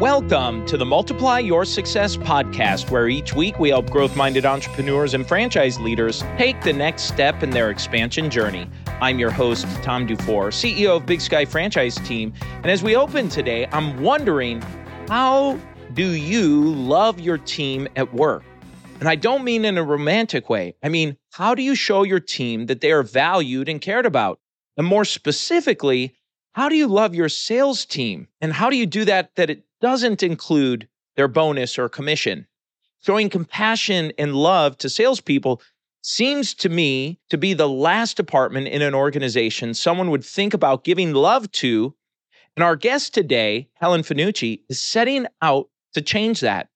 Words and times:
Welcome 0.00 0.66
to 0.66 0.76
the 0.76 0.84
Multiply 0.84 1.38
Your 1.38 1.64
Success 1.64 2.16
podcast, 2.16 2.90
where 2.90 3.08
each 3.08 3.32
week 3.32 3.60
we 3.60 3.68
help 3.68 3.90
growth 3.90 4.16
minded 4.16 4.44
entrepreneurs 4.44 5.14
and 5.14 5.24
franchise 5.24 5.78
leaders 5.78 6.24
take 6.36 6.60
the 6.62 6.72
next 6.72 7.04
step 7.04 7.44
in 7.44 7.50
their 7.50 7.70
expansion 7.70 8.28
journey. 8.28 8.68
I'm 9.00 9.20
your 9.20 9.30
host, 9.30 9.68
Tom 9.84 10.04
Dufour, 10.04 10.48
CEO 10.48 10.96
of 10.96 11.06
Big 11.06 11.20
Sky 11.20 11.44
Franchise 11.44 11.94
Team. 11.94 12.34
And 12.42 12.66
as 12.66 12.82
we 12.82 12.96
open 12.96 13.28
today, 13.28 13.68
I'm 13.70 14.02
wondering 14.02 14.60
how 15.08 15.60
do 15.92 16.10
you 16.10 16.74
love 16.74 17.20
your 17.20 17.38
team 17.38 17.86
at 17.94 18.12
work? 18.12 18.42
And 18.98 19.08
I 19.08 19.14
don't 19.14 19.44
mean 19.44 19.64
in 19.64 19.78
a 19.78 19.84
romantic 19.84 20.50
way. 20.50 20.74
I 20.82 20.88
mean, 20.88 21.16
how 21.30 21.54
do 21.54 21.62
you 21.62 21.76
show 21.76 22.02
your 22.02 22.20
team 22.20 22.66
that 22.66 22.80
they 22.80 22.90
are 22.90 23.04
valued 23.04 23.68
and 23.68 23.80
cared 23.80 24.06
about? 24.06 24.40
And 24.76 24.88
more 24.88 25.04
specifically, 25.04 26.16
how 26.54 26.68
do 26.68 26.74
you 26.74 26.88
love 26.88 27.14
your 27.14 27.28
sales 27.28 27.84
team? 27.84 28.26
And 28.40 28.52
how 28.52 28.70
do 28.70 28.76
you 28.76 28.86
do 28.86 29.04
that 29.04 29.36
that 29.36 29.50
it 29.50 29.64
doesn't 29.84 30.22
include 30.22 30.88
their 31.14 31.28
bonus 31.28 31.78
or 31.78 31.90
commission? 31.90 32.46
Showing 33.02 33.28
compassion 33.28 34.14
and 34.16 34.34
love 34.34 34.78
to 34.78 34.88
salespeople 34.88 35.60
seems 36.00 36.54
to 36.54 36.70
me 36.70 37.20
to 37.28 37.36
be 37.36 37.52
the 37.52 37.68
last 37.68 38.16
department 38.16 38.66
in 38.68 38.80
an 38.80 38.94
organization 38.94 39.74
someone 39.74 40.10
would 40.10 40.24
think 40.24 40.54
about 40.54 40.84
giving 40.84 41.12
love 41.12 41.52
to. 41.52 41.94
And 42.56 42.64
our 42.64 42.76
guest 42.76 43.12
today, 43.12 43.68
Helen 43.74 44.00
Fanucci, 44.00 44.62
is 44.70 44.82
setting 44.82 45.26
out 45.42 45.68
to 45.92 46.00
change 46.00 46.40
that. 46.40 46.70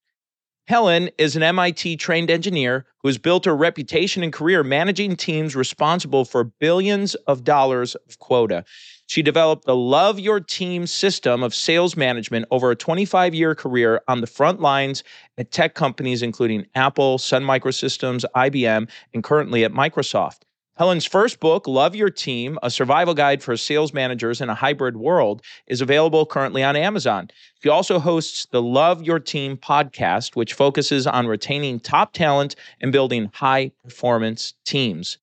Helen 0.68 1.08
is 1.16 1.34
an 1.34 1.42
MIT 1.42 1.96
trained 1.96 2.30
engineer 2.30 2.84
who 2.98 3.08
has 3.08 3.16
built 3.16 3.46
her 3.46 3.56
reputation 3.56 4.22
and 4.22 4.30
career 4.30 4.62
managing 4.62 5.16
teams 5.16 5.56
responsible 5.56 6.26
for 6.26 6.44
billions 6.44 7.14
of 7.26 7.42
dollars 7.42 7.94
of 7.94 8.18
quota. 8.18 8.66
She 9.06 9.22
developed 9.22 9.64
the 9.64 9.74
Love 9.74 10.20
Your 10.20 10.40
Team 10.40 10.86
system 10.86 11.42
of 11.42 11.54
sales 11.54 11.96
management 11.96 12.44
over 12.50 12.70
a 12.70 12.76
25 12.76 13.34
year 13.34 13.54
career 13.54 14.02
on 14.08 14.20
the 14.20 14.26
front 14.26 14.60
lines 14.60 15.02
at 15.38 15.50
tech 15.50 15.74
companies 15.74 16.20
including 16.20 16.66
Apple, 16.74 17.16
Sun 17.16 17.44
Microsystems, 17.44 18.26
IBM, 18.36 18.90
and 19.14 19.24
currently 19.24 19.64
at 19.64 19.72
Microsoft. 19.72 20.40
Helen's 20.78 21.04
first 21.04 21.40
book, 21.40 21.66
Love 21.66 21.96
Your 21.96 22.08
Team, 22.08 22.56
a 22.62 22.70
survival 22.70 23.12
guide 23.12 23.42
for 23.42 23.56
sales 23.56 23.92
managers 23.92 24.40
in 24.40 24.48
a 24.48 24.54
hybrid 24.54 24.96
world, 24.96 25.42
is 25.66 25.80
available 25.80 26.24
currently 26.24 26.62
on 26.62 26.76
Amazon. 26.76 27.28
She 27.60 27.68
also 27.68 27.98
hosts 27.98 28.46
the 28.52 28.62
Love 28.62 29.02
Your 29.02 29.18
Team 29.18 29.56
podcast, 29.56 30.36
which 30.36 30.54
focuses 30.54 31.04
on 31.04 31.26
retaining 31.26 31.80
top 31.80 32.12
talent 32.12 32.54
and 32.80 32.92
building 32.92 33.28
high 33.34 33.72
performance 33.82 34.54
teams. 34.64 35.18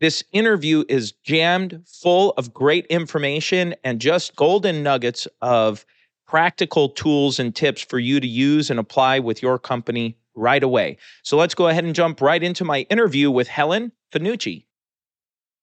This 0.00 0.24
interview 0.32 0.82
is 0.88 1.12
jammed 1.22 1.84
full 1.86 2.32
of 2.36 2.52
great 2.52 2.84
information 2.86 3.76
and 3.84 4.00
just 4.00 4.34
golden 4.34 4.82
nuggets 4.82 5.28
of 5.40 5.86
practical 6.26 6.88
tools 6.88 7.38
and 7.38 7.54
tips 7.54 7.80
for 7.80 8.00
you 8.00 8.18
to 8.18 8.26
use 8.26 8.70
and 8.70 8.80
apply 8.80 9.20
with 9.20 9.40
your 9.40 9.60
company 9.60 10.16
right 10.34 10.64
away. 10.64 10.98
So 11.22 11.36
let's 11.36 11.54
go 11.54 11.68
ahead 11.68 11.84
and 11.84 11.94
jump 11.94 12.20
right 12.20 12.42
into 12.42 12.64
my 12.64 12.80
interview 12.90 13.30
with 13.30 13.46
Helen 13.46 13.92
Fanucci. 14.12 14.65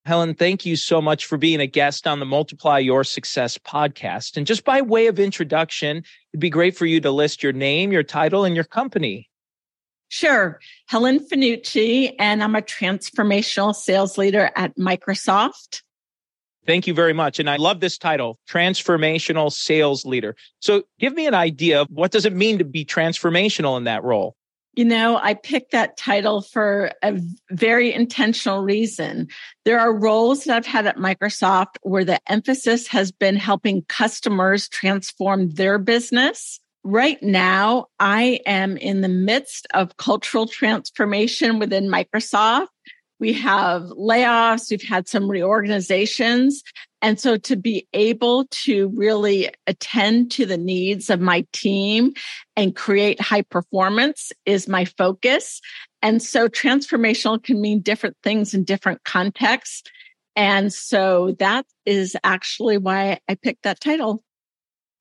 Helen, 0.05 0.35
thank 0.35 0.65
you 0.65 0.75
so 0.75 1.01
much 1.01 1.25
for 1.25 1.37
being 1.37 1.61
a 1.61 1.67
guest 1.67 2.07
on 2.07 2.19
the 2.19 2.25
Multiply 2.25 2.79
Your 2.79 3.05
Success 3.05 3.57
podcast. 3.57 4.35
And 4.35 4.45
just 4.45 4.65
by 4.65 4.81
way 4.81 5.07
of 5.07 5.17
introduction, 5.17 6.03
it'd 6.33 6.41
be 6.41 6.49
great 6.49 6.75
for 6.75 6.85
you 6.85 6.99
to 6.99 7.09
list 7.09 7.41
your 7.41 7.53
name, 7.53 7.93
your 7.93 8.03
title, 8.03 8.43
and 8.43 8.53
your 8.53 8.65
company. 8.65 9.29
Sure. 10.09 10.59
Helen 10.87 11.19
Fanucci, 11.19 12.13
and 12.19 12.43
I'm 12.43 12.55
a 12.55 12.61
transformational 12.61 13.73
sales 13.73 14.17
leader 14.17 14.51
at 14.57 14.75
Microsoft. 14.77 15.83
Thank 16.67 16.85
you 16.85 16.93
very 16.93 17.13
much. 17.13 17.39
And 17.39 17.49
I 17.49 17.55
love 17.55 17.79
this 17.79 17.97
title, 17.97 18.39
transformational 18.47 19.51
sales 19.51 20.05
leader. 20.05 20.35
So 20.59 20.83
give 20.99 21.13
me 21.13 21.27
an 21.27 21.33
idea 21.33 21.81
of 21.81 21.87
what 21.89 22.11
does 22.11 22.25
it 22.25 22.33
mean 22.33 22.57
to 22.57 22.65
be 22.65 22.83
transformational 22.85 23.77
in 23.77 23.85
that 23.85 24.03
role? 24.03 24.35
You 24.75 24.85
know, 24.85 25.19
I 25.21 25.35
picked 25.35 25.71
that 25.71 25.97
title 25.97 26.41
for 26.41 26.91
a 27.03 27.19
very 27.51 27.93
intentional 27.93 28.63
reason. 28.63 29.27
There 29.65 29.79
are 29.79 29.95
roles 29.95 30.45
that 30.45 30.55
I've 30.55 30.65
had 30.65 30.87
at 30.87 30.97
Microsoft 30.97 31.75
where 31.83 32.03
the 32.03 32.19
emphasis 32.31 32.87
has 32.87 33.11
been 33.11 33.35
helping 33.35 33.83
customers 33.83 34.67
transform 34.69 35.51
their 35.51 35.77
business. 35.77 36.59
Right 36.83 37.21
now, 37.21 37.85
I 37.99 38.39
am 38.47 38.75
in 38.77 39.01
the 39.01 39.09
midst 39.09 39.67
of 39.75 39.97
cultural 39.97 40.47
transformation 40.47 41.59
within 41.59 41.87
Microsoft. 41.87 42.67
We 43.19 43.33
have 43.33 43.83
layoffs, 43.83 44.71
we've 44.71 44.81
had 44.81 45.07
some 45.07 45.29
reorganizations. 45.29 46.63
And 47.03 47.19
so 47.19 47.35
to 47.35 47.57
be 47.57 47.85
able 47.93 48.45
to 48.45 48.87
really 48.95 49.49
attend 49.67 50.31
to 50.31 50.45
the 50.45 50.57
needs 50.57 51.09
of 51.09 51.19
my 51.19 51.45
team 51.51 52.13
and 52.55 52.73
create 52.73 53.19
high 53.19 53.41
performance 53.41 54.31
is 54.45 54.69
my 54.69 54.85
focus. 54.85 55.59
And 56.01 56.23
so 56.23 56.47
transformational 56.47 57.43
can 57.43 57.59
mean 57.59 57.81
different 57.81 58.15
things 58.23 58.53
in 58.53 58.63
different 58.63 59.03
contexts. 59.03 59.83
And 60.37 60.73
so 60.73 61.35
that 61.39 61.65
is 61.85 62.15
actually 62.23 62.77
why 62.77 63.19
I 63.27 63.35
picked 63.35 63.63
that 63.63 63.81
title. 63.81 64.23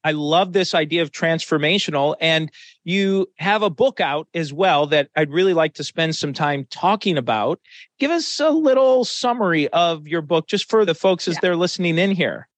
I 0.05 0.13
love 0.13 0.53
this 0.53 0.75
idea 0.75 1.03
of 1.03 1.11
transformational. 1.11 2.17
And 2.21 2.51
you 2.85 3.29
have 3.39 3.63
a 3.63 3.71
book 3.71 4.01
out 4.01 4.29
as 4.35 4.53
well 4.53 4.87
that 4.89 5.09
I'd 5.17 5.31
really 5.31 5.55
like 5.55 5.75
to 5.75 5.85
spend 5.85 6.17
some 6.17 6.33
time 6.33 6.67
talking 6.71 7.17
about. 7.17 7.61
Give 7.99 8.11
us 8.11 8.41
a 8.41 8.51
little 8.51 9.05
summary 9.05 9.69
of 9.69 10.07
your 10.07 10.23
book 10.23 10.47
just 10.49 10.69
for 10.69 10.85
the 10.85 10.95
folks 10.95 11.29
as 11.29 11.35
yeah. 11.35 11.41
they're 11.43 11.57
listening 11.57 11.99
in 11.99 12.11
here. 12.11 12.49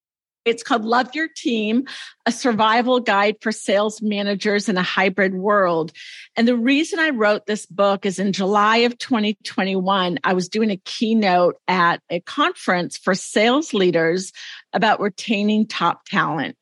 It's 0.45 0.61
called 0.61 0.85
Love 0.85 1.15
Your 1.15 1.27
Team, 1.27 1.85
a 2.27 2.31
survival 2.31 2.99
guide 2.99 3.37
for 3.41 3.51
sales 3.51 3.99
managers 4.03 4.69
in 4.69 4.77
a 4.77 4.83
hybrid 4.83 5.33
world. 5.33 5.91
And 6.35 6.47
the 6.47 6.55
reason 6.55 6.99
I 6.99 7.09
wrote 7.09 7.47
this 7.47 7.65
book 7.65 8.05
is 8.05 8.19
in 8.19 8.31
July 8.31 8.77
of 8.77 8.95
2021, 8.99 10.19
I 10.23 10.33
was 10.33 10.47
doing 10.47 10.69
a 10.69 10.77
keynote 10.85 11.55
at 11.67 11.99
a 12.11 12.19
conference 12.21 12.95
for 12.95 13.15
sales 13.15 13.73
leaders 13.73 14.31
about 14.71 15.01
retaining 15.01 15.65
top 15.65 16.05
talent. 16.05 16.57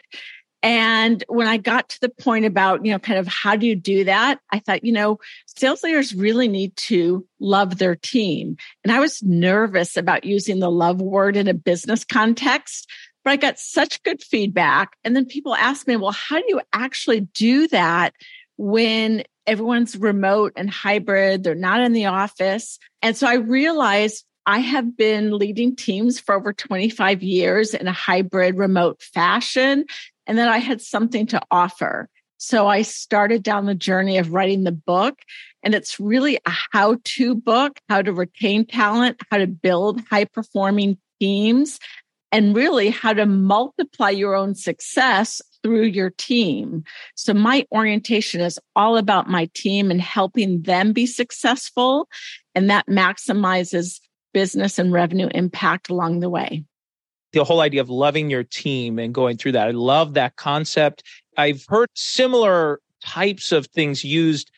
And 0.63 1.25
when 1.27 1.45
I 1.45 1.57
got 1.57 1.89
to 1.89 1.99
the 1.99 2.09
point 2.09 2.45
about, 2.45 2.85
you 2.85 2.93
know, 2.93 2.99
kind 2.99 3.19
of 3.19 3.27
how 3.27 3.57
do 3.57 3.67
you 3.67 3.75
do 3.75 4.05
that? 4.05 4.39
I 4.49 4.59
thought, 4.59 4.85
you 4.85 4.93
know, 4.93 5.19
sales 5.45 5.83
leaders 5.83 6.15
really 6.15 6.47
need 6.47 6.75
to 6.77 7.27
love 7.41 7.77
their 7.77 7.97
team. 7.97 8.55
And 8.83 8.93
I 8.93 9.01
was 9.01 9.21
nervous 9.21 9.97
about 9.97 10.23
using 10.23 10.59
the 10.59 10.71
love 10.71 11.01
word 11.01 11.35
in 11.35 11.49
a 11.49 11.53
business 11.53 12.05
context, 12.05 12.89
but 13.25 13.31
I 13.31 13.35
got 13.35 13.59
such 13.59 14.01
good 14.03 14.23
feedback. 14.23 14.95
And 15.03 15.17
then 15.17 15.25
people 15.25 15.53
asked 15.53 15.85
me, 15.85 15.97
well, 15.97 16.13
how 16.13 16.37
do 16.37 16.45
you 16.47 16.61
actually 16.71 17.19
do 17.19 17.67
that 17.67 18.13
when 18.55 19.23
everyone's 19.45 19.97
remote 19.97 20.53
and 20.55 20.69
hybrid? 20.69 21.43
They're 21.43 21.55
not 21.55 21.81
in 21.81 21.91
the 21.91 22.05
office. 22.05 22.79
And 23.01 23.17
so 23.17 23.27
I 23.27 23.35
realized 23.35 24.23
I 24.45 24.59
have 24.59 24.95
been 24.95 25.37
leading 25.37 25.75
teams 25.75 26.19
for 26.19 26.35
over 26.35 26.51
25 26.53 27.23
years 27.23 27.73
in 27.73 27.87
a 27.87 27.93
hybrid 27.93 28.57
remote 28.57 29.01
fashion 29.01 29.85
and 30.27 30.37
that 30.37 30.47
I 30.47 30.57
had 30.57 30.81
something 30.81 31.27
to 31.27 31.41
offer. 31.51 32.09
So 32.37 32.67
I 32.67 32.81
started 32.81 33.41
down 33.41 33.65
the 33.65 33.75
journey 33.75 34.17
of 34.17 34.33
writing 34.33 34.63
the 34.63 34.71
book. 34.71 35.19
And 35.63 35.73
it's 35.73 35.99
really 35.99 36.35
a 36.45 36.53
how 36.71 36.97
to 37.01 37.35
book, 37.35 37.79
how 37.87 38.01
to 38.01 38.11
retain 38.11 38.65
talent, 38.65 39.21
how 39.31 39.37
to 39.37 39.47
build 39.47 40.01
high 40.09 40.25
performing 40.25 40.97
teams, 41.21 41.79
and 42.33 42.55
really 42.55 42.89
how 42.89 43.13
to 43.13 43.25
multiply 43.25 44.09
your 44.09 44.35
own 44.35 44.55
success 44.55 45.41
through 45.61 45.85
your 45.85 46.09
team. 46.09 46.83
So 47.15 47.33
my 47.33 47.65
orientation 47.71 48.41
is 48.41 48.59
all 48.75 48.97
about 48.97 49.29
my 49.29 49.49
team 49.53 49.89
and 49.89 50.01
helping 50.01 50.63
them 50.63 50.91
be 50.91 51.05
successful. 51.05 52.09
And 52.55 52.69
that 52.69 52.87
maximizes 52.87 54.01
business 54.33 54.79
and 54.79 54.91
revenue 54.91 55.29
impact 55.33 55.89
along 55.89 56.19
the 56.19 56.29
way 56.29 56.65
the 57.33 57.43
whole 57.43 57.61
idea 57.61 57.81
of 57.81 57.89
loving 57.89 58.29
your 58.29 58.43
team 58.43 58.99
and 58.99 59.13
going 59.13 59.37
through 59.37 59.51
that. 59.53 59.67
I 59.67 59.71
love 59.71 60.13
that 60.13 60.35
concept. 60.35 61.03
I've 61.35 61.65
heard 61.67 61.89
similar 61.95 62.79
types 63.03 63.51
of 63.51 63.65
things 63.67 64.03
used, 64.03 64.51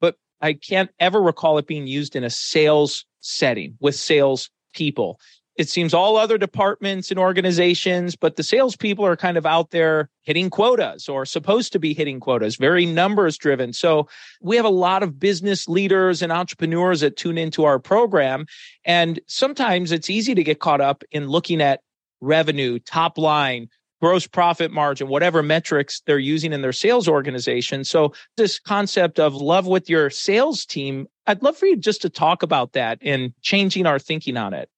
but 0.00 0.16
I 0.40 0.52
can't 0.52 0.90
ever 1.00 1.20
recall 1.20 1.58
it 1.58 1.66
being 1.66 1.86
used 1.86 2.14
in 2.14 2.22
a 2.22 2.30
sales 2.30 3.04
setting 3.20 3.76
with 3.80 3.94
sales 3.96 4.50
people. 4.74 5.18
It 5.56 5.68
seems 5.68 5.92
all 5.92 6.16
other 6.16 6.38
departments 6.38 7.10
and 7.10 7.18
organizations, 7.18 8.14
but 8.14 8.36
the 8.36 8.44
salespeople 8.44 9.04
are 9.04 9.16
kind 9.16 9.36
of 9.36 9.44
out 9.44 9.70
there 9.70 10.08
hitting 10.22 10.50
quotas 10.50 11.08
or 11.08 11.26
supposed 11.26 11.72
to 11.72 11.80
be 11.80 11.92
hitting 11.92 12.20
quotas, 12.20 12.54
very 12.54 12.86
numbers 12.86 13.36
driven. 13.36 13.72
So 13.72 14.06
we 14.40 14.54
have 14.54 14.64
a 14.64 14.68
lot 14.68 15.02
of 15.02 15.18
business 15.18 15.66
leaders 15.66 16.22
and 16.22 16.30
entrepreneurs 16.30 17.00
that 17.00 17.16
tune 17.16 17.38
into 17.38 17.64
our 17.64 17.80
program. 17.80 18.46
And 18.84 19.18
sometimes 19.26 19.90
it's 19.90 20.08
easy 20.08 20.32
to 20.36 20.44
get 20.44 20.60
caught 20.60 20.80
up 20.80 21.02
in 21.10 21.26
looking 21.26 21.60
at 21.60 21.80
revenue, 22.20 22.78
top 22.78 23.18
line, 23.18 23.68
gross 24.00 24.26
profit 24.26 24.70
margin, 24.70 25.08
whatever 25.08 25.42
metrics 25.42 26.00
they're 26.06 26.18
using 26.18 26.52
in 26.52 26.62
their 26.62 26.72
sales 26.72 27.08
organization. 27.08 27.84
So, 27.84 28.12
this 28.36 28.58
concept 28.58 29.18
of 29.18 29.34
love 29.34 29.66
with 29.66 29.90
your 29.90 30.10
sales 30.10 30.64
team, 30.64 31.06
I'd 31.26 31.42
love 31.42 31.56
for 31.56 31.66
you 31.66 31.76
just 31.76 32.02
to 32.02 32.10
talk 32.10 32.42
about 32.42 32.72
that 32.72 32.98
and 33.02 33.32
changing 33.42 33.86
our 33.86 33.98
thinking 33.98 34.36
on 34.36 34.54
it. 34.54 34.68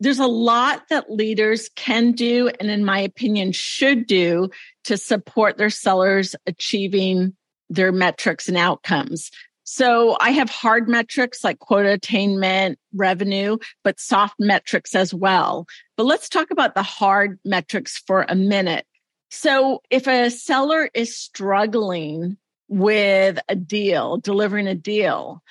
There's 0.00 0.18
a 0.18 0.26
lot 0.26 0.88
that 0.90 1.10
leaders 1.10 1.70
can 1.76 2.12
do, 2.12 2.50
and 2.60 2.70
in 2.70 2.84
my 2.84 2.98
opinion, 2.98 3.52
should 3.52 4.06
do 4.06 4.50
to 4.84 4.96
support 4.96 5.56
their 5.56 5.70
sellers 5.70 6.34
achieving 6.46 7.34
their 7.70 7.92
metrics 7.92 8.48
and 8.48 8.56
outcomes. 8.56 9.30
So 9.64 10.16
I 10.20 10.30
have 10.30 10.50
hard 10.50 10.88
metrics 10.88 11.42
like 11.42 11.58
quota 11.58 11.92
attainment, 11.92 12.78
revenue, 12.94 13.56
but 13.82 13.98
soft 13.98 14.34
metrics 14.38 14.94
as 14.94 15.14
well. 15.14 15.66
But 15.96 16.06
let's 16.06 16.28
talk 16.28 16.50
about 16.50 16.74
the 16.74 16.82
hard 16.82 17.38
metrics 17.44 18.02
for 18.06 18.26
a 18.28 18.34
minute. 18.34 18.86
So 19.30 19.82
if 19.90 20.06
a 20.06 20.30
seller 20.30 20.90
is 20.94 21.16
struggling 21.16 22.36
with 22.68 23.38
a 23.48 23.54
deal, 23.54 24.18
delivering 24.18 24.66
a 24.66 24.74
deal, 24.74 25.42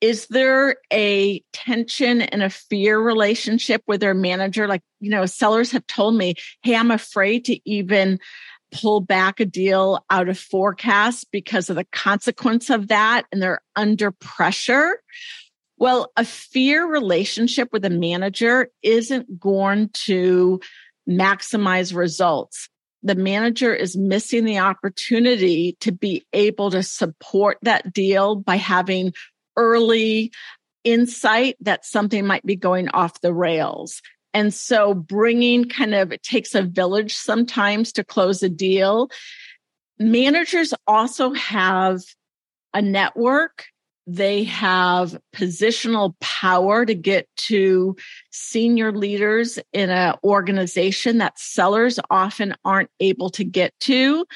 is 0.00 0.26
there 0.26 0.76
a 0.92 1.40
tension 1.52 2.22
and 2.22 2.42
a 2.42 2.50
fear 2.50 2.98
relationship 2.98 3.82
with 3.86 4.00
their 4.00 4.14
manager? 4.14 4.66
Like, 4.66 4.82
you 5.00 5.10
know, 5.10 5.26
sellers 5.26 5.70
have 5.70 5.86
told 5.86 6.16
me, 6.16 6.34
Hey, 6.62 6.74
I'm 6.74 6.90
afraid 6.90 7.44
to 7.46 7.70
even 7.70 8.18
pull 8.72 9.00
back 9.00 9.38
a 9.38 9.44
deal 9.44 10.04
out 10.10 10.28
of 10.28 10.38
forecast 10.38 11.28
because 11.30 11.70
of 11.70 11.76
the 11.76 11.84
consequence 11.92 12.70
of 12.70 12.88
that 12.88 13.26
and 13.30 13.40
they're 13.40 13.60
under 13.76 14.10
pressure. 14.10 14.98
Well, 15.82 16.12
a 16.16 16.24
fear 16.24 16.86
relationship 16.86 17.70
with 17.72 17.84
a 17.84 17.90
manager 17.90 18.68
isn't 18.84 19.40
going 19.40 19.88
to 20.04 20.60
maximize 21.10 21.92
results. 21.92 22.68
The 23.02 23.16
manager 23.16 23.74
is 23.74 23.96
missing 23.96 24.44
the 24.44 24.60
opportunity 24.60 25.76
to 25.80 25.90
be 25.90 26.24
able 26.32 26.70
to 26.70 26.84
support 26.84 27.58
that 27.62 27.92
deal 27.92 28.36
by 28.36 28.58
having 28.58 29.12
early 29.56 30.30
insight 30.84 31.56
that 31.62 31.84
something 31.84 32.24
might 32.24 32.46
be 32.46 32.54
going 32.54 32.88
off 32.90 33.20
the 33.20 33.34
rails. 33.34 34.02
And 34.32 34.54
so 34.54 34.94
bringing 34.94 35.68
kind 35.68 35.96
of, 35.96 36.12
it 36.12 36.22
takes 36.22 36.54
a 36.54 36.62
village 36.62 37.16
sometimes 37.16 37.90
to 37.94 38.04
close 38.04 38.44
a 38.44 38.48
deal. 38.48 39.10
Managers 39.98 40.74
also 40.86 41.32
have 41.32 42.02
a 42.72 42.80
network. 42.80 43.64
They 44.06 44.44
have 44.44 45.18
positional 45.34 46.14
power 46.20 46.84
to 46.84 46.94
get 46.94 47.28
to 47.48 47.96
senior 48.30 48.92
leaders 48.92 49.58
in 49.72 49.90
an 49.90 50.14
organization 50.24 51.18
that 51.18 51.38
sellers 51.38 52.00
often 52.10 52.54
aren't 52.64 52.90
able 53.00 53.30
to 53.30 53.44
get 53.44 53.78
to. 53.80 54.26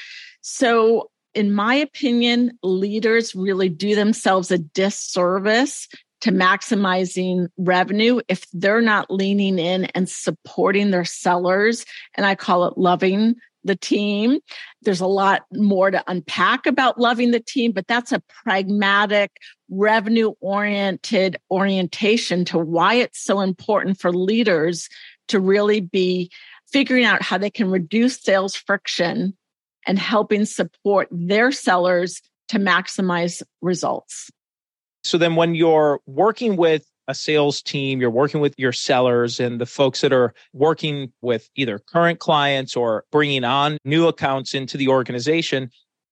So 0.41 1.09
in 1.33 1.53
my 1.53 1.75
opinion, 1.75 2.57
leaders 2.63 3.35
really 3.35 3.69
do 3.69 3.93
themselves 3.93 4.49
a 4.49 4.57
disservice 4.57 5.87
to 6.21 6.31
maximizing 6.31 7.47
revenue 7.57 8.21
if 8.27 8.45
they're 8.53 8.81
not 8.81 9.11
leaning 9.11 9.59
in 9.59 9.85
and 9.85 10.09
supporting 10.09 10.89
their 10.89 11.05
sellers. 11.05 11.85
And 12.15 12.25
I 12.25 12.33
call 12.33 12.65
it 12.65 12.77
loving 12.77 13.35
the 13.67 13.75
team. 13.75 14.39
There's 14.81 15.01
a 15.01 15.07
lot 15.07 15.43
more 15.53 15.91
to 15.91 16.03
unpack 16.07 16.65
about 16.65 16.99
loving 16.99 17.31
the 17.31 17.39
team, 17.39 17.71
but 17.71 17.87
that's 17.87 18.11
a 18.11 18.23
pragmatic, 18.43 19.31
revenue 19.69 20.33
oriented 20.41 21.37
orientation 21.51 22.45
to 22.45 22.57
why 22.57 22.95
it's 22.95 23.23
so 23.23 23.41
important 23.41 23.99
for 23.99 24.11
leaders 24.11 24.89
to 25.27 25.39
really 25.39 25.81
be 25.81 26.31
figuring 26.71 27.05
out 27.05 27.21
how 27.21 27.37
they 27.37 27.49
can 27.49 27.69
reduce 27.69 28.21
sales 28.21 28.55
friction 28.55 29.35
and 29.85 29.99
helping 29.99 30.45
support 30.45 31.07
their 31.11 31.51
sellers 31.51 32.21
to 32.49 32.59
maximize 32.59 33.41
results. 33.61 34.29
So 35.03 35.17
then 35.17 35.35
when 35.35 35.55
you're 35.55 36.01
working 36.05 36.57
with 36.57 36.85
a 37.07 37.15
sales 37.15 37.61
team, 37.61 38.01
you're 38.01 38.09
working 38.09 38.41
with 38.41 38.53
your 38.57 38.73
sellers 38.73 39.39
and 39.39 39.61
the 39.61 39.65
folks 39.65 40.01
that 40.01 40.11
are 40.11 40.33
working 40.53 41.11
with 41.21 41.49
either 41.55 41.79
current 41.79 42.19
clients 42.19 42.75
or 42.75 43.05
bringing 43.11 43.43
on 43.43 43.77
new 43.85 44.07
accounts 44.07 44.53
into 44.53 44.77
the 44.77 44.87
organization. 44.87 45.69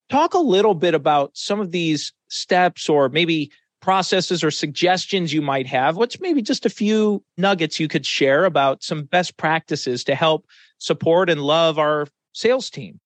Talk 0.10 0.34
a 0.34 0.40
little 0.40 0.76
bit 0.76 0.94
about 0.94 1.32
some 1.34 1.60
of 1.60 1.72
these 1.72 2.14
steps 2.30 2.88
or 2.88 3.10
maybe 3.10 3.52
processes 3.82 4.44
or 4.44 4.52
suggestions 4.52 5.34
you 5.34 5.42
might 5.42 5.68
have. 5.68 5.98
What's 5.98 6.20
maybe 6.20 6.42
just 6.42 6.66
a 6.66 6.70
few 6.70 7.24
nuggets 7.38 7.80
you 7.80 7.88
could 7.88 8.06
share 8.06 8.46
about 8.46 8.84
some 8.84 9.04
best 9.04 9.38
practices 9.38 10.04
to 10.06 10.16
help 10.16 10.46
support 10.80 11.30
and 11.30 11.42
love 11.42 11.78
our 11.78 12.08
sales 12.34 12.70
team? 12.70 13.00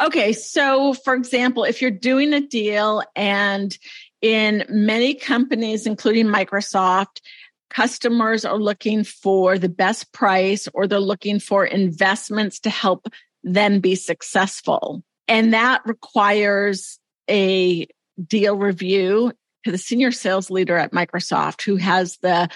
Okay. 0.00 0.32
So, 0.32 0.94
for 0.94 1.14
example, 1.14 1.64
if 1.64 1.82
you're 1.82 1.90
doing 1.90 2.32
a 2.32 2.40
deal 2.40 3.02
and 3.14 3.76
in 4.22 4.64
many 4.68 5.14
companies, 5.14 5.86
including 5.86 6.26
Microsoft, 6.26 7.20
customers 7.68 8.44
are 8.44 8.58
looking 8.58 9.02
for 9.02 9.58
the 9.58 9.68
best 9.68 10.12
price 10.12 10.68
or 10.72 10.86
they're 10.86 11.00
looking 11.00 11.40
for 11.40 11.64
investments 11.64 12.60
to 12.60 12.70
help 12.70 13.08
them 13.42 13.80
be 13.80 13.94
successful. 13.94 15.02
And 15.26 15.52
that 15.52 15.82
requires 15.84 16.98
a 17.28 17.86
deal 18.24 18.56
review 18.56 19.32
to 19.64 19.72
the 19.72 19.78
senior 19.78 20.12
sales 20.12 20.50
leader 20.50 20.76
at 20.76 20.92
Microsoft 20.92 21.62
who 21.62 21.76
has 21.76 22.18
the 22.18 22.48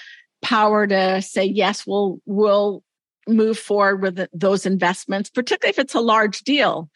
power 0.42 0.86
to 0.86 1.22
say, 1.22 1.44
yes, 1.44 1.86
we'll, 1.86 2.20
we'll 2.26 2.82
move 3.26 3.58
forward 3.58 4.02
with 4.02 4.28
those 4.32 4.66
investments, 4.66 5.30
particularly 5.30 5.70
if 5.70 5.78
it's 5.78 5.94
a 5.94 6.00
large 6.00 6.40
deal. 6.40 6.90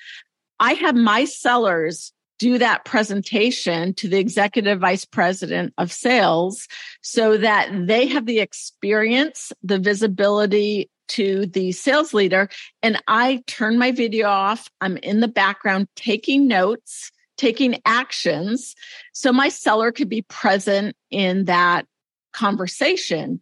I 0.61 0.75
have 0.75 0.94
my 0.94 1.25
sellers 1.25 2.12
do 2.41 2.57
that 2.57 2.87
presentation 2.87 3.93
to 3.95 4.09
the 4.09 4.19
executive 4.19 4.81
vice 4.81 5.05
president 5.05 5.75
of 5.77 5.93
sales 5.93 6.67
so 7.03 7.37
that 7.37 7.71
they 7.87 8.07
have 8.07 8.25
the 8.25 8.41
experience, 8.41 9.53
the 9.63 9.79
visibility 9.79 10.91
to 11.09 11.45
the 11.47 11.71
sales 11.73 12.15
leader. 12.15 12.49
And 12.83 13.01
I 13.07 13.43
turn 13.47 13.79
my 13.79 13.93
video 13.93 14.27
off. 14.27 14.71
I'm 14.81 14.97
in 14.97 15.21
the 15.21 15.29
background 15.29 15.89
taking 15.97 16.49
notes, 16.49 17.13
taking 17.37 17.79
actions. 17.85 18.75
So 19.13 19.33
my 19.33 19.51
seller 19.51 19.93
could 19.93 20.09
be 20.09 20.23
present 20.23 20.97
in 21.11 21.45
that 21.45 21.87
conversation 22.33 23.41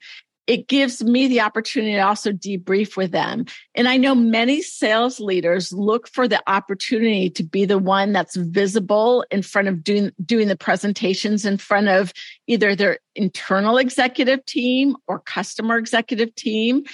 it 0.48 0.66
gives 0.66 1.04
me 1.04 1.28
the 1.28 1.42
opportunity 1.42 1.92
to 1.92 2.00
also 2.00 2.32
debrief 2.32 2.96
with 2.96 3.12
them. 3.12 3.44
And 3.74 3.86
I 3.86 3.98
know 3.98 4.14
many 4.14 4.62
sales 4.62 5.20
leaders 5.20 5.74
look 5.74 6.08
for 6.08 6.26
the 6.26 6.42
opportunity 6.46 7.28
to 7.30 7.44
be 7.44 7.66
the 7.66 7.78
one 7.78 8.14
that's 8.14 8.34
visible 8.34 9.26
in 9.30 9.42
front 9.42 9.68
of 9.68 9.84
doing, 9.84 10.10
doing 10.24 10.48
the 10.48 10.56
presentations 10.56 11.44
in 11.44 11.58
front 11.58 11.88
of 11.88 12.14
either 12.46 12.74
their 12.74 12.98
internal 13.14 13.76
executive 13.76 14.44
team 14.46 14.96
or 15.06 15.20
customer 15.20 15.76
executive 15.76 16.34
team. 16.34 16.84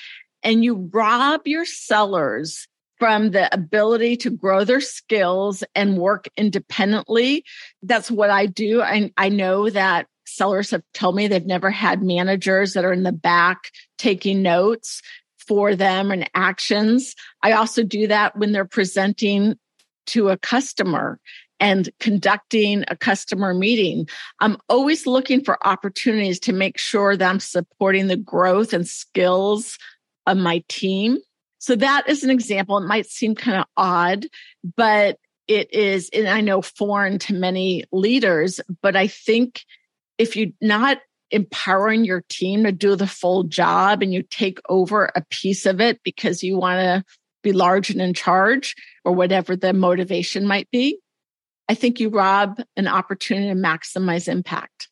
And 0.42 0.64
you 0.64 0.90
rob 0.92 1.42
your 1.46 1.64
sellers 1.64 2.66
from 2.98 3.30
the 3.30 3.52
ability 3.54 4.16
to 4.16 4.30
grow 4.30 4.64
their 4.64 4.80
skills 4.80 5.62
and 5.76 5.96
work 5.96 6.28
independently. 6.36 7.44
That's 7.82 8.10
what 8.10 8.30
I 8.30 8.46
do. 8.46 8.82
I, 8.82 9.12
I 9.16 9.28
know 9.28 9.70
that 9.70 10.08
sellers 10.34 10.70
have 10.70 10.82
told 10.92 11.16
me 11.16 11.28
they've 11.28 11.46
never 11.46 11.70
had 11.70 12.02
managers 12.02 12.72
that 12.72 12.84
are 12.84 12.92
in 12.92 13.02
the 13.02 13.12
back 13.12 13.70
taking 13.98 14.42
notes 14.42 15.02
for 15.46 15.74
them 15.74 16.10
and 16.10 16.28
actions. 16.34 17.14
I 17.42 17.52
also 17.52 17.82
do 17.82 18.06
that 18.06 18.36
when 18.36 18.52
they're 18.52 18.64
presenting 18.64 19.56
to 20.06 20.30
a 20.30 20.38
customer 20.38 21.20
and 21.60 21.88
conducting 22.00 22.84
a 22.88 22.96
customer 22.96 23.54
meeting. 23.54 24.08
I'm 24.40 24.58
always 24.68 25.06
looking 25.06 25.42
for 25.44 25.66
opportunities 25.66 26.40
to 26.40 26.52
make 26.52 26.78
sure 26.78 27.16
that 27.16 27.30
I'm 27.30 27.40
supporting 27.40 28.08
the 28.08 28.16
growth 28.16 28.72
and 28.72 28.86
skills 28.86 29.78
of 30.26 30.36
my 30.36 30.64
team. 30.68 31.18
So 31.58 31.76
that 31.76 32.08
is 32.08 32.24
an 32.24 32.30
example. 32.30 32.76
It 32.78 32.86
might 32.86 33.06
seem 33.06 33.34
kind 33.34 33.58
of 33.58 33.64
odd, 33.76 34.26
but 34.76 35.18
it 35.46 35.72
is, 35.72 36.10
and 36.12 36.28
I 36.28 36.40
know 36.40 36.60
foreign 36.60 37.18
to 37.20 37.34
many 37.34 37.84
leaders, 37.92 38.60
but 38.82 38.96
I 38.96 39.06
think 39.06 39.64
if 40.18 40.36
you're 40.36 40.48
not 40.60 40.98
empowering 41.30 42.04
your 42.04 42.22
team 42.28 42.64
to 42.64 42.72
do 42.72 42.96
the 42.96 43.06
full 43.06 43.44
job 43.44 44.02
and 44.02 44.12
you 44.12 44.22
take 44.22 44.60
over 44.68 45.10
a 45.14 45.24
piece 45.30 45.66
of 45.66 45.80
it 45.80 46.00
because 46.04 46.42
you 46.42 46.56
want 46.56 46.80
to 46.80 47.04
be 47.42 47.52
large 47.52 47.90
and 47.90 48.00
in 48.00 48.14
charge 48.14 48.74
or 49.04 49.12
whatever 49.12 49.56
the 49.56 49.72
motivation 49.72 50.46
might 50.46 50.70
be, 50.70 50.98
I 51.68 51.74
think 51.74 51.98
you 51.98 52.08
rob 52.08 52.60
an 52.76 52.86
opportunity 52.86 53.48
to 53.48 53.54
maximize 53.54 54.28
impact. 54.28 54.88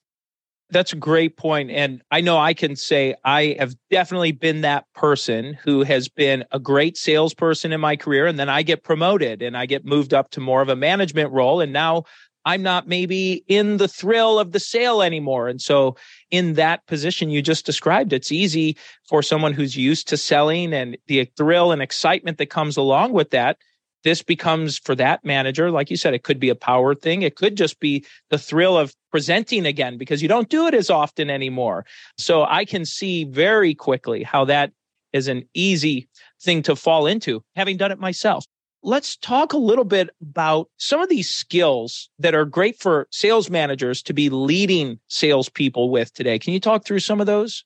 That's 0.70 0.94
a 0.94 0.96
great 0.96 1.36
point. 1.36 1.70
And 1.70 2.02
I 2.10 2.22
know 2.22 2.38
I 2.38 2.54
can 2.54 2.76
say 2.76 3.14
I 3.24 3.56
have 3.58 3.74
definitely 3.90 4.32
been 4.32 4.62
that 4.62 4.86
person 4.94 5.58
who 5.62 5.82
has 5.82 6.08
been 6.08 6.44
a 6.50 6.58
great 6.58 6.96
salesperson 6.96 7.72
in 7.72 7.80
my 7.80 7.94
career. 7.94 8.26
And 8.26 8.38
then 8.38 8.48
I 8.48 8.62
get 8.62 8.82
promoted 8.82 9.42
and 9.42 9.54
I 9.54 9.66
get 9.66 9.84
moved 9.84 10.14
up 10.14 10.30
to 10.30 10.40
more 10.40 10.62
of 10.62 10.70
a 10.70 10.76
management 10.76 11.30
role. 11.30 11.60
And 11.60 11.74
now 11.74 12.04
I'm 12.44 12.62
not 12.62 12.88
maybe 12.88 13.44
in 13.48 13.76
the 13.76 13.88
thrill 13.88 14.38
of 14.38 14.52
the 14.52 14.60
sale 14.60 15.02
anymore. 15.02 15.48
And 15.48 15.60
so, 15.60 15.96
in 16.30 16.54
that 16.54 16.86
position 16.86 17.30
you 17.30 17.42
just 17.42 17.66
described, 17.66 18.12
it's 18.12 18.32
easy 18.32 18.76
for 19.08 19.22
someone 19.22 19.52
who's 19.52 19.76
used 19.76 20.08
to 20.08 20.16
selling 20.16 20.72
and 20.72 20.96
the 21.06 21.24
thrill 21.36 21.72
and 21.72 21.82
excitement 21.82 22.38
that 22.38 22.46
comes 22.46 22.76
along 22.76 23.12
with 23.12 23.30
that. 23.30 23.58
This 24.04 24.22
becomes 24.22 24.78
for 24.78 24.96
that 24.96 25.24
manager, 25.24 25.70
like 25.70 25.88
you 25.88 25.96
said, 25.96 26.12
it 26.12 26.24
could 26.24 26.40
be 26.40 26.48
a 26.48 26.56
power 26.56 26.92
thing. 26.94 27.22
It 27.22 27.36
could 27.36 27.56
just 27.56 27.78
be 27.78 28.04
the 28.30 28.38
thrill 28.38 28.76
of 28.76 28.92
presenting 29.12 29.64
again 29.64 29.96
because 29.96 30.20
you 30.22 30.28
don't 30.28 30.48
do 30.48 30.66
it 30.66 30.74
as 30.74 30.90
often 30.90 31.30
anymore. 31.30 31.86
So, 32.18 32.44
I 32.44 32.64
can 32.64 32.84
see 32.84 33.24
very 33.24 33.74
quickly 33.74 34.22
how 34.22 34.44
that 34.46 34.72
is 35.12 35.28
an 35.28 35.46
easy 35.54 36.08
thing 36.42 36.62
to 36.62 36.74
fall 36.74 37.06
into, 37.06 37.44
having 37.54 37.76
done 37.76 37.92
it 37.92 38.00
myself. 38.00 38.44
Let's 38.82 39.16
talk 39.16 39.52
a 39.52 39.58
little 39.58 39.84
bit 39.84 40.10
about 40.20 40.68
some 40.76 41.00
of 41.00 41.08
these 41.08 41.28
skills 41.28 42.10
that 42.18 42.34
are 42.34 42.44
great 42.44 42.80
for 42.80 43.06
sales 43.10 43.48
managers 43.48 44.02
to 44.02 44.12
be 44.12 44.28
leading 44.28 44.98
salespeople 45.08 45.90
with 45.90 46.12
today. 46.14 46.38
Can 46.38 46.52
you 46.52 46.60
talk 46.60 46.84
through 46.84 46.98
some 46.98 47.20
of 47.20 47.26
those? 47.26 47.64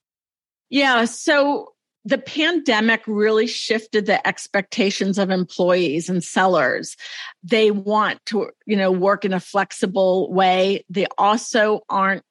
Yeah. 0.68 1.04
So 1.06 1.72
the 2.04 2.18
pandemic 2.18 3.02
really 3.06 3.46
shifted 3.46 4.06
the 4.06 4.24
expectations 4.26 5.18
of 5.18 5.30
employees 5.30 6.08
and 6.08 6.22
sellers. 6.22 6.96
They 7.42 7.70
want 7.70 8.24
to, 8.26 8.50
you 8.64 8.76
know, 8.76 8.92
work 8.92 9.24
in 9.24 9.32
a 9.32 9.40
flexible 9.40 10.32
way. 10.32 10.84
They 10.88 11.06
also 11.18 11.80
aren't 11.88 12.24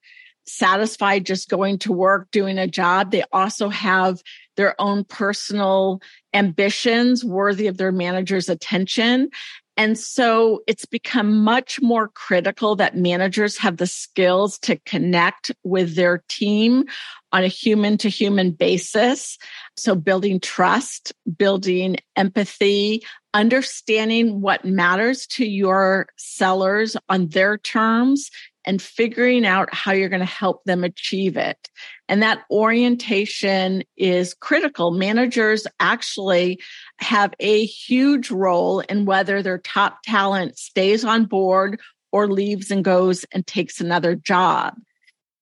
satisfied 0.48 1.26
just 1.26 1.50
going 1.50 1.80
to 1.80 1.92
work, 1.92 2.30
doing 2.32 2.58
a 2.58 2.68
job. 2.68 3.12
They 3.12 3.24
also 3.34 3.70
have 3.70 4.22
their 4.56 4.80
own 4.80 5.04
personal 5.04 6.02
ambitions 6.34 7.24
worthy 7.24 7.68
of 7.68 7.78
their 7.78 7.92
manager's 7.92 8.50
attention. 8.50 9.30
And 9.78 9.98
so 10.00 10.62
it's 10.68 10.86
become 10.86 11.44
much 11.44 11.82
more 11.82 12.08
critical 12.08 12.78
that 12.78 12.96
managers 12.96 13.58
have 13.58 13.78
the 13.78 13.88
skills 13.88 14.58
to 14.60 14.78
connect 14.86 15.52
with 15.64 15.96
their 15.96 16.24
team 16.30 16.86
on 17.34 17.44
a 17.44 17.50
human 17.50 17.98
to 17.98 18.10
human 18.10 18.52
basis. 18.52 19.38
So 19.76 19.94
building 19.94 20.40
trust, 20.40 21.12
building 21.38 21.98
empathy, 22.16 23.04
understanding 23.34 24.40
what 24.40 24.64
matters 24.64 25.28
to 25.28 25.46
your 25.46 26.08
sellers 26.16 26.96
on 27.10 27.28
their 27.28 27.58
terms 27.58 28.32
and 28.66 28.82
figuring 28.82 29.46
out 29.46 29.74
how 29.74 29.92
you're 29.92 30.10
going 30.10 30.20
to 30.20 30.26
help 30.26 30.64
them 30.64 30.84
achieve 30.84 31.38
it. 31.38 31.70
And 32.08 32.22
that 32.22 32.44
orientation 32.50 33.84
is 33.98 34.34
critical. 34.34 34.92
Managers 34.92 35.68
actually 35.80 36.60
have 37.00 37.34
a 37.40 37.66
huge 37.66 38.32
role 38.32 38.80
in 38.82 39.06
whether 39.06 39.42
their 39.42 39.58
top 39.60 40.00
talent 40.04 40.58
stays 40.58 41.06
on 41.06 41.26
board 41.26 41.80
or 42.12 42.28
leaves 42.28 42.72
and 42.72 42.84
goes 42.84 43.26
and 43.32 43.46
takes 43.46 43.82
another 43.82 44.16
job. 44.16 44.76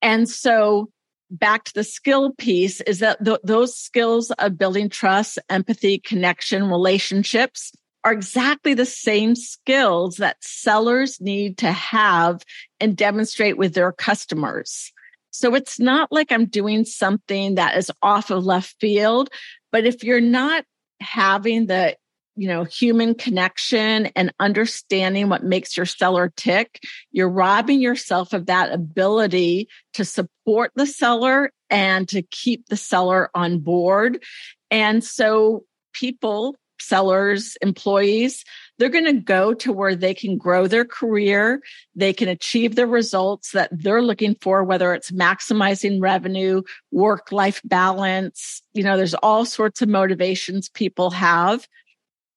And 0.02 0.28
so 0.30 0.90
back 1.30 1.66
to 1.66 1.74
the 1.74 1.84
skill 1.84 2.34
piece 2.34 2.82
is 2.82 3.00
that 3.00 3.24
th- 3.24 3.40
those 3.44 3.76
skills 3.76 4.32
of 4.32 4.58
building 4.58 4.90
trust, 4.90 5.40
empathy, 5.50 5.98
connection, 5.98 6.70
relationships 6.70 7.72
are 8.04 8.12
exactly 8.12 8.74
the 8.74 8.86
same 8.86 9.36
skills 9.36 10.18
that 10.18 10.44
sellers 10.44 11.22
need 11.22 11.58
to 11.60 11.72
have 11.72 12.44
and 12.80 12.98
demonstrate 12.98 13.58
with 13.58 13.74
their 13.74 13.92
customers. 13.92 14.92
So 15.32 15.56
it's 15.56 15.80
not 15.80 16.12
like 16.12 16.32
I'm 16.32 16.46
doing 16.46 16.86
something 16.86 17.56
that 17.56 17.78
is 17.78 17.92
off 18.02 18.30
of 18.30 18.46
left 18.46 18.76
field, 18.80 19.30
but 19.72 19.86
if 19.86 20.04
you're 20.04 20.22
not 20.22 20.66
having 21.00 21.66
the 21.66 21.96
you 22.36 22.48
know 22.48 22.64
human 22.64 23.14
connection 23.14 24.08
and 24.16 24.34
understanding 24.40 25.30
what 25.30 25.44
makes 25.44 25.78
your 25.78 25.86
seller 25.86 26.32
tick 26.36 26.80
you're 27.12 27.30
robbing 27.30 27.80
yourself 27.80 28.34
of 28.34 28.48
that 28.48 28.72
ability 28.72 29.68
to 29.94 30.04
support 30.04 30.72
the 30.76 30.88
seller 30.88 31.52
and 31.70 32.10
to 32.10 32.24
keep 32.24 32.66
the 32.68 32.78
seller 32.78 33.30
on 33.36 33.60
board 33.60 34.24
and 34.72 35.04
so 35.04 35.64
people 35.94 36.56
sellers, 36.80 37.58
employees, 37.62 38.44
they're 38.78 38.90
going 38.90 39.06
to 39.06 39.14
go 39.14 39.54
to 39.54 39.72
where 39.72 39.96
they 39.96 40.14
can 40.14 40.38
grow 40.38 40.68
their 40.68 40.86
career. 40.86 41.62
They 41.96 42.14
can 42.14 42.28
achieve 42.28 42.76
the 42.76 42.88
results 42.88 43.52
that 43.52 43.70
they're 43.72 44.02
looking 44.02 44.36
for, 44.42 44.64
whether 44.64 44.94
it's 44.94 45.12
maximizing 45.12 46.02
revenue, 46.02 46.64
work 46.92 47.32
life 47.32 47.62
balance. 47.64 48.62
You 48.74 48.84
know, 48.84 48.98
there's 48.98 49.14
all 49.16 49.46
sorts 49.46 49.82
of 49.82 49.90
motivations 49.90 50.70
people 50.70 51.12
have. 51.12 51.68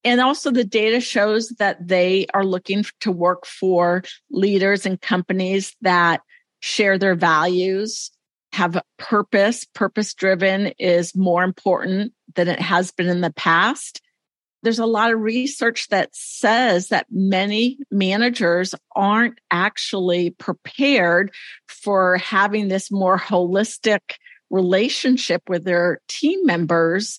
And 0.03 0.21
also, 0.21 0.51
the 0.51 0.63
data 0.63 1.01
shows 1.01 1.49
that 1.59 1.85
they 1.85 2.27
are 2.33 2.45
looking 2.45 2.85
to 3.01 3.11
work 3.11 3.45
for 3.45 4.03
leaders 4.29 4.85
and 4.85 5.01
companies 5.01 5.75
that 5.81 6.21
share 6.59 6.97
their 6.97 7.15
values, 7.15 8.11
have 8.53 8.81
purpose. 8.97 9.65
Purpose 9.65 10.13
driven 10.13 10.67
is 10.79 11.15
more 11.15 11.43
important 11.43 12.13
than 12.35 12.47
it 12.47 12.59
has 12.59 12.91
been 12.91 13.07
in 13.07 13.21
the 13.21 13.33
past 13.33 14.01
there's 14.67 14.79
a 14.79 14.85
lot 14.85 15.13
of 15.13 15.21
research 15.21 15.87
that 15.87 16.09
says 16.13 16.89
that 16.89 17.05
many 17.09 17.79
managers 17.89 18.75
aren't 18.97 19.39
actually 19.49 20.31
prepared 20.31 21.33
for 21.69 22.17
having 22.17 22.67
this 22.67 22.91
more 22.91 23.17
holistic 23.17 23.99
relationship 24.49 25.41
with 25.47 25.63
their 25.63 26.01
team 26.09 26.45
members. 26.45 27.17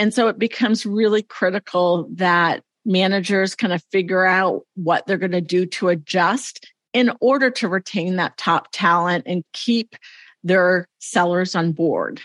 And 0.00 0.12
so 0.12 0.26
it 0.26 0.40
becomes 0.40 0.84
really 0.84 1.22
critical 1.22 2.08
that 2.14 2.64
managers 2.84 3.54
kind 3.54 3.72
of 3.72 3.80
figure 3.92 4.26
out 4.26 4.62
what 4.74 5.06
they're 5.06 5.18
going 5.18 5.30
to 5.30 5.40
do 5.40 5.66
to 5.66 5.90
adjust 5.90 6.66
in 6.92 7.12
order 7.20 7.48
to 7.48 7.68
retain 7.68 8.16
that 8.16 8.36
top 8.36 8.70
talent 8.72 9.22
and 9.24 9.44
keep 9.52 9.94
their 10.42 10.88
sellers 10.98 11.54
on 11.54 11.70
board 11.70 12.20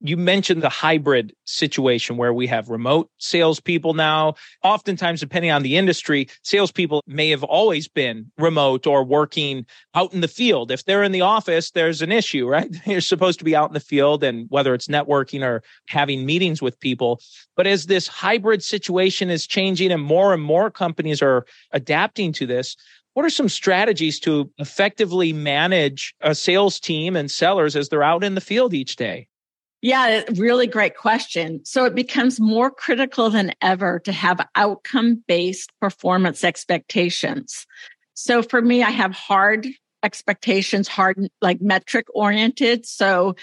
you 0.00 0.16
mentioned 0.16 0.62
the 0.62 0.68
hybrid 0.68 1.34
situation 1.44 2.16
where 2.16 2.32
we 2.32 2.46
have 2.46 2.68
remote 2.68 3.10
salespeople 3.18 3.94
now. 3.94 4.34
Oftentimes, 4.62 5.20
depending 5.20 5.50
on 5.50 5.62
the 5.62 5.76
industry, 5.76 6.28
salespeople 6.42 7.02
may 7.06 7.30
have 7.30 7.42
always 7.42 7.88
been 7.88 8.30
remote 8.38 8.86
or 8.86 9.04
working 9.04 9.64
out 9.94 10.12
in 10.12 10.20
the 10.20 10.28
field. 10.28 10.70
If 10.70 10.84
they're 10.84 11.02
in 11.02 11.12
the 11.12 11.22
office, 11.22 11.70
there's 11.70 12.02
an 12.02 12.12
issue, 12.12 12.46
right? 12.46 12.74
You're 12.86 13.00
supposed 13.00 13.38
to 13.38 13.44
be 13.44 13.56
out 13.56 13.70
in 13.70 13.74
the 13.74 13.80
field 13.80 14.22
and 14.22 14.46
whether 14.50 14.74
it's 14.74 14.88
networking 14.88 15.42
or 15.42 15.62
having 15.88 16.26
meetings 16.26 16.60
with 16.60 16.78
people. 16.78 17.20
But 17.56 17.66
as 17.66 17.86
this 17.86 18.06
hybrid 18.06 18.62
situation 18.62 19.30
is 19.30 19.46
changing 19.46 19.92
and 19.92 20.02
more 20.02 20.34
and 20.34 20.42
more 20.42 20.70
companies 20.70 21.22
are 21.22 21.46
adapting 21.72 22.32
to 22.34 22.46
this, 22.46 22.76
what 23.14 23.24
are 23.24 23.30
some 23.30 23.48
strategies 23.48 24.20
to 24.20 24.50
effectively 24.58 25.32
manage 25.32 26.14
a 26.20 26.34
sales 26.34 26.78
team 26.78 27.16
and 27.16 27.30
sellers 27.30 27.74
as 27.74 27.88
they're 27.88 28.02
out 28.02 28.22
in 28.22 28.34
the 28.34 28.42
field 28.42 28.74
each 28.74 28.96
day? 28.96 29.26
Yeah, 29.86 30.22
really 30.34 30.66
great 30.66 30.96
question. 30.96 31.64
So 31.64 31.84
it 31.84 31.94
becomes 31.94 32.40
more 32.40 32.72
critical 32.72 33.30
than 33.30 33.52
ever 33.62 34.00
to 34.00 34.10
have 34.10 34.44
outcome 34.56 35.22
based 35.28 35.70
performance 35.80 36.42
expectations. 36.42 37.68
So 38.14 38.42
for 38.42 38.60
me, 38.60 38.82
I 38.82 38.90
have 38.90 39.12
hard 39.12 39.64
expectations, 40.02 40.88
hard, 40.88 41.28
like 41.40 41.60
metric 41.60 42.08
oriented. 42.12 42.84
So 42.84 43.36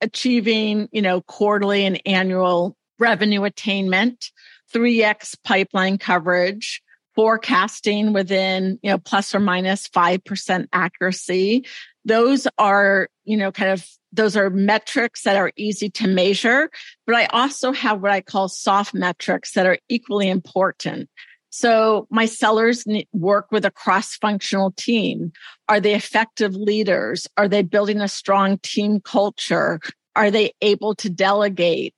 achieving, 0.00 0.88
you 0.92 1.02
know, 1.02 1.20
quarterly 1.20 1.84
and 1.84 2.00
annual 2.06 2.74
revenue 2.98 3.44
attainment, 3.44 4.30
3x 4.74 5.36
pipeline 5.44 5.98
coverage, 5.98 6.80
forecasting 7.14 8.14
within, 8.14 8.78
you 8.82 8.90
know, 8.90 8.98
plus 8.98 9.34
or 9.34 9.40
minus 9.40 9.88
5% 9.88 10.68
accuracy. 10.72 11.66
Those 12.06 12.46
are, 12.56 13.10
you 13.24 13.36
know, 13.36 13.52
kind 13.52 13.72
of 13.72 13.86
those 14.16 14.36
are 14.36 14.50
metrics 14.50 15.22
that 15.22 15.36
are 15.36 15.52
easy 15.56 15.88
to 15.90 16.08
measure, 16.08 16.70
but 17.06 17.14
I 17.14 17.26
also 17.26 17.72
have 17.72 18.00
what 18.00 18.10
I 18.10 18.20
call 18.20 18.48
soft 18.48 18.94
metrics 18.94 19.52
that 19.52 19.66
are 19.66 19.78
equally 19.88 20.28
important. 20.28 21.08
So 21.50 22.06
my 22.10 22.26
sellers 22.26 22.84
work 23.12 23.46
with 23.50 23.64
a 23.64 23.70
cross-functional 23.70 24.72
team. 24.72 25.32
Are 25.68 25.80
they 25.80 25.94
effective 25.94 26.54
leaders? 26.54 27.26
Are 27.36 27.48
they 27.48 27.62
building 27.62 28.00
a 28.00 28.08
strong 28.08 28.58
team 28.58 29.00
culture? 29.00 29.80
Are 30.16 30.30
they 30.30 30.52
able 30.60 30.94
to 30.96 31.08
delegate? 31.08 31.94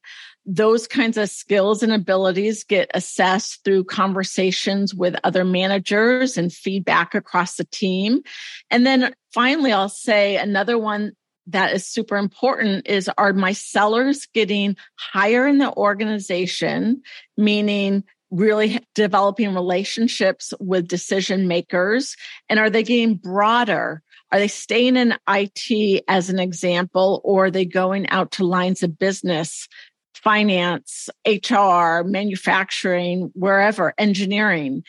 Those 0.47 0.87
kinds 0.87 1.17
of 1.17 1.29
skills 1.29 1.83
and 1.83 1.93
abilities 1.93 2.65
get 2.65 2.91
assessed 2.95 3.65
through 3.65 3.85
conversations 3.85 4.95
with 4.95 5.17
other 5.25 5.45
managers 5.45 6.39
and 6.39 6.53
feedback 6.53 7.15
across 7.15 7.57
the 7.57 7.65
team. 7.65 8.23
And 8.71 8.87
then 8.87 9.13
finally, 9.33 9.73
I'll 9.73 9.89
say 9.89 10.37
another 10.37 10.79
one 10.79 11.13
that 11.49 11.73
is 11.73 11.87
super 11.87 12.17
important 12.17 12.87
is 12.87 13.11
are 13.19 13.33
my 13.33 13.53
sellers 13.53 14.27
getting 14.35 14.77
higher 14.97 15.47
in 15.47 15.59
the 15.59 15.73
organization, 15.75 17.03
meaning 17.37 18.05
really 18.31 18.81
developing 18.95 19.55
relationships 19.55 20.53
with 20.61 20.89
decision 20.89 21.49
makers? 21.49 22.17
And 22.49 22.59
are 22.59 22.71
they 22.71 22.83
getting 22.83 23.17
broader? 23.17 24.03
Are 24.31 24.39
they 24.39 24.49
staying 24.49 24.97
in 24.97 25.15
IT 25.29 26.05
as 26.07 26.29
an 26.29 26.39
example, 26.39 27.23
or 27.25 27.47
are 27.47 27.51
they 27.51 27.65
going 27.65 28.09
out 28.11 28.33
to 28.33 28.45
lines 28.45 28.83
of 28.83 28.99
business, 28.99 29.69
finance, 30.15 31.09
HR, 31.27 32.03
manufacturing, 32.05 33.31
wherever, 33.35 33.95
engineering? 33.97 34.83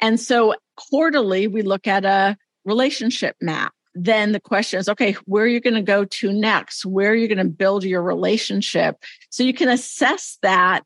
And 0.00 0.20
so 0.20 0.54
quarterly, 0.76 1.46
we 1.46 1.62
look 1.62 1.86
at 1.86 2.04
a 2.04 2.36
relationship 2.66 3.36
map 3.40 3.72
then 3.94 4.32
the 4.32 4.40
question 4.40 4.80
is 4.80 4.88
okay 4.88 5.12
where 5.26 5.44
are 5.44 5.48
you 5.48 5.60
going 5.60 5.74
to 5.74 5.82
go 5.82 6.04
to 6.04 6.32
next? 6.32 6.86
Where 6.86 7.10
are 7.10 7.14
you 7.14 7.28
going 7.28 7.38
to 7.38 7.44
build 7.44 7.84
your 7.84 8.02
relationship? 8.02 8.96
So 9.30 9.42
you 9.42 9.54
can 9.54 9.68
assess 9.68 10.38
that 10.42 10.84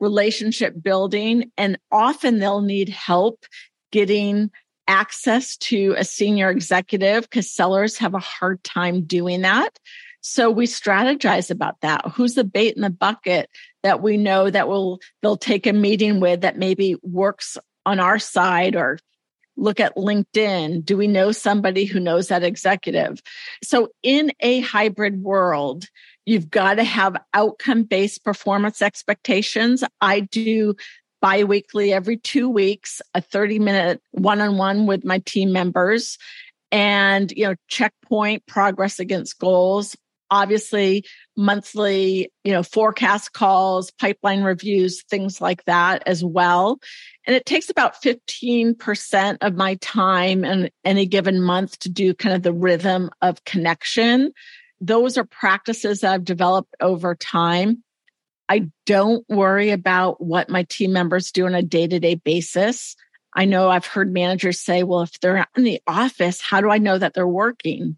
relationship 0.00 0.74
building 0.82 1.50
and 1.56 1.78
often 1.90 2.38
they'll 2.38 2.60
need 2.60 2.88
help 2.88 3.44
getting 3.90 4.50
access 4.86 5.56
to 5.56 5.94
a 5.96 6.04
senior 6.04 6.50
executive 6.50 7.22
because 7.22 7.50
sellers 7.50 7.96
have 7.98 8.14
a 8.14 8.18
hard 8.18 8.62
time 8.64 9.04
doing 9.04 9.42
that. 9.42 9.78
So 10.20 10.50
we 10.50 10.66
strategize 10.66 11.50
about 11.50 11.80
that. 11.82 12.06
Who's 12.14 12.34
the 12.34 12.44
bait 12.44 12.76
in 12.76 12.82
the 12.82 12.90
bucket 12.90 13.50
that 13.82 14.02
we 14.02 14.16
know 14.16 14.50
that 14.50 14.68
will 14.68 15.00
they'll 15.22 15.36
take 15.36 15.66
a 15.66 15.72
meeting 15.72 16.20
with 16.20 16.40
that 16.40 16.58
maybe 16.58 16.96
works 17.02 17.58
on 17.86 18.00
our 18.00 18.18
side 18.18 18.74
or 18.74 18.98
look 19.56 19.80
at 19.80 19.96
LinkedIn. 19.96 20.84
Do 20.84 20.96
we 20.96 21.06
know 21.06 21.32
somebody 21.32 21.84
who 21.84 22.00
knows 22.00 22.28
that 22.28 22.42
executive? 22.42 23.22
So 23.62 23.88
in 24.02 24.32
a 24.40 24.60
hybrid 24.60 25.22
world, 25.22 25.86
you've 26.26 26.50
got 26.50 26.74
to 26.74 26.84
have 26.84 27.16
outcome 27.34 27.84
based 27.84 28.24
performance 28.24 28.82
expectations. 28.82 29.84
I 30.00 30.20
do 30.20 30.74
biweekly 31.20 31.92
every 31.92 32.18
two 32.18 32.48
weeks, 32.48 33.00
a 33.14 33.20
30 33.20 33.58
minute 33.58 34.02
one 34.10 34.40
on 34.40 34.58
one 34.58 34.86
with 34.86 35.04
my 35.04 35.18
team 35.20 35.52
members 35.52 36.18
and, 36.70 37.32
you 37.32 37.44
know, 37.44 37.54
checkpoint 37.68 38.46
progress 38.46 38.98
against 38.98 39.38
goals. 39.38 39.96
Obviously, 40.30 41.04
monthly, 41.36 42.30
you 42.44 42.52
know, 42.52 42.62
forecast 42.62 43.32
calls, 43.32 43.90
pipeline 43.92 44.42
reviews, 44.42 45.02
things 45.02 45.40
like 45.40 45.64
that 45.64 46.02
as 46.06 46.24
well. 46.24 46.78
And 47.26 47.34
it 47.34 47.46
takes 47.46 47.70
about 47.70 48.02
15% 48.02 49.38
of 49.40 49.54
my 49.54 49.74
time 49.76 50.44
in 50.44 50.70
any 50.84 51.06
given 51.06 51.42
month 51.42 51.78
to 51.80 51.88
do 51.88 52.14
kind 52.14 52.34
of 52.34 52.42
the 52.42 52.52
rhythm 52.52 53.10
of 53.22 53.44
connection. 53.44 54.32
Those 54.80 55.16
are 55.18 55.24
practices 55.24 56.00
that 56.00 56.12
I've 56.12 56.24
developed 56.24 56.74
over 56.80 57.14
time. 57.14 57.82
I 58.48 58.70
don't 58.86 59.24
worry 59.28 59.70
about 59.70 60.22
what 60.22 60.50
my 60.50 60.64
team 60.64 60.92
members 60.92 61.32
do 61.32 61.46
on 61.46 61.54
a 61.54 61.62
day 61.62 61.86
to 61.86 61.98
day 61.98 62.14
basis. 62.16 62.94
I 63.34 63.46
know 63.46 63.68
I've 63.68 63.86
heard 63.86 64.12
managers 64.12 64.60
say, 64.60 64.82
well, 64.82 65.02
if 65.02 65.18
they're 65.20 65.46
in 65.56 65.64
the 65.64 65.80
office, 65.86 66.40
how 66.40 66.60
do 66.60 66.70
I 66.70 66.78
know 66.78 66.98
that 66.98 67.14
they're 67.14 67.26
working? 67.26 67.96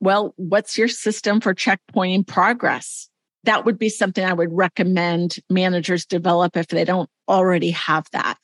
Well, 0.00 0.34
what's 0.36 0.76
your 0.76 0.88
system 0.88 1.40
for 1.40 1.54
checkpointing 1.54 2.26
progress? 2.26 3.08
That 3.44 3.64
would 3.64 3.78
be 3.78 3.88
something 3.88 4.24
I 4.24 4.32
would 4.32 4.52
recommend 4.52 5.36
managers 5.48 6.04
develop 6.04 6.56
if 6.56 6.68
they 6.68 6.84
don't 6.84 7.08
already 7.28 7.70
have 7.70 8.06
that 8.12 8.38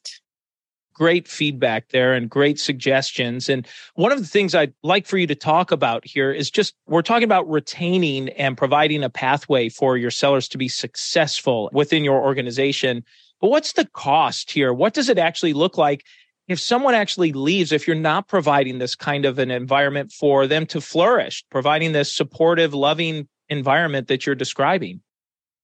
great 0.92 1.26
feedback 1.26 1.88
there 1.88 2.14
and 2.14 2.30
great 2.30 2.60
suggestions. 2.60 3.48
And 3.48 3.66
one 3.94 4.12
of 4.12 4.20
the 4.20 4.26
things 4.26 4.54
I'd 4.54 4.74
like 4.82 5.06
for 5.06 5.18
you 5.18 5.26
to 5.26 5.34
talk 5.34 5.72
about 5.72 6.06
here 6.06 6.30
is 6.30 6.50
just 6.50 6.74
we're 6.86 7.02
talking 7.02 7.24
about 7.24 7.48
retaining 7.50 8.28
and 8.30 8.56
providing 8.56 9.02
a 9.02 9.10
pathway 9.10 9.68
for 9.68 9.96
your 9.96 10.10
sellers 10.10 10.48
to 10.48 10.58
be 10.58 10.68
successful 10.68 11.70
within 11.72 12.04
your 12.04 12.22
organization. 12.22 13.04
But 13.40 13.50
what's 13.50 13.72
the 13.72 13.86
cost 13.86 14.50
here? 14.52 14.72
What 14.72 14.94
does 14.94 15.08
it 15.08 15.18
actually 15.18 15.52
look 15.52 15.76
like 15.76 16.04
if 16.52 16.60
someone 16.60 16.94
actually 16.94 17.32
leaves, 17.32 17.72
if 17.72 17.86
you're 17.86 17.96
not 17.96 18.28
providing 18.28 18.78
this 18.78 18.94
kind 18.94 19.24
of 19.24 19.38
an 19.38 19.50
environment 19.50 20.12
for 20.12 20.46
them 20.46 20.66
to 20.66 20.80
flourish, 20.80 21.44
providing 21.50 21.92
this 21.92 22.12
supportive, 22.12 22.74
loving 22.74 23.28
environment 23.48 24.08
that 24.08 24.26
you're 24.26 24.34
describing? 24.34 25.00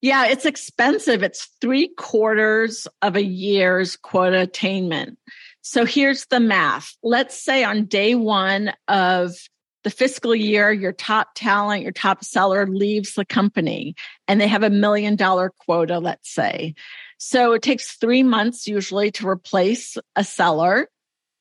Yeah, 0.01 0.27
it's 0.27 0.47
expensive. 0.47 1.23
It's 1.23 1.49
three 1.61 1.89
quarters 1.97 2.87
of 3.03 3.17
a 3.17 3.25
year's 3.25 3.97
quota 3.97 4.43
attainment. 4.43 5.19
So 5.63 5.85
here's 5.85 6.27
the 6.27 6.41
math. 6.41 6.97
Let's 7.03 7.43
say 7.43 7.65
on 7.65 7.87
day 7.87 8.15
one 8.15 8.73
of 8.87 9.35
the 9.85 9.91
fiscal 9.91 10.35
year, 10.35 10.73
your 10.73 10.93
top 10.93 11.31
talent, 11.35 11.83
your 11.83 11.93
top 11.93 12.25
seller 12.25 12.67
leaves 12.67 13.15
the 13.15 13.25
company 13.25 13.95
and 14.27 14.41
they 14.41 14.49
have 14.49 14.63
a 14.63 14.71
million 14.71 15.17
dollar 15.17 15.53
quota, 15.67 15.99
let's 15.99 16.33
say. 16.33 16.75
So 17.19 17.53
it 17.53 17.63
takes 17.63 17.97
three 17.97 18.23
months 18.23 18.67
usually 18.67 19.11
to 19.13 19.29
replace 19.29 19.97
a 20.17 20.25
seller. 20.25 20.89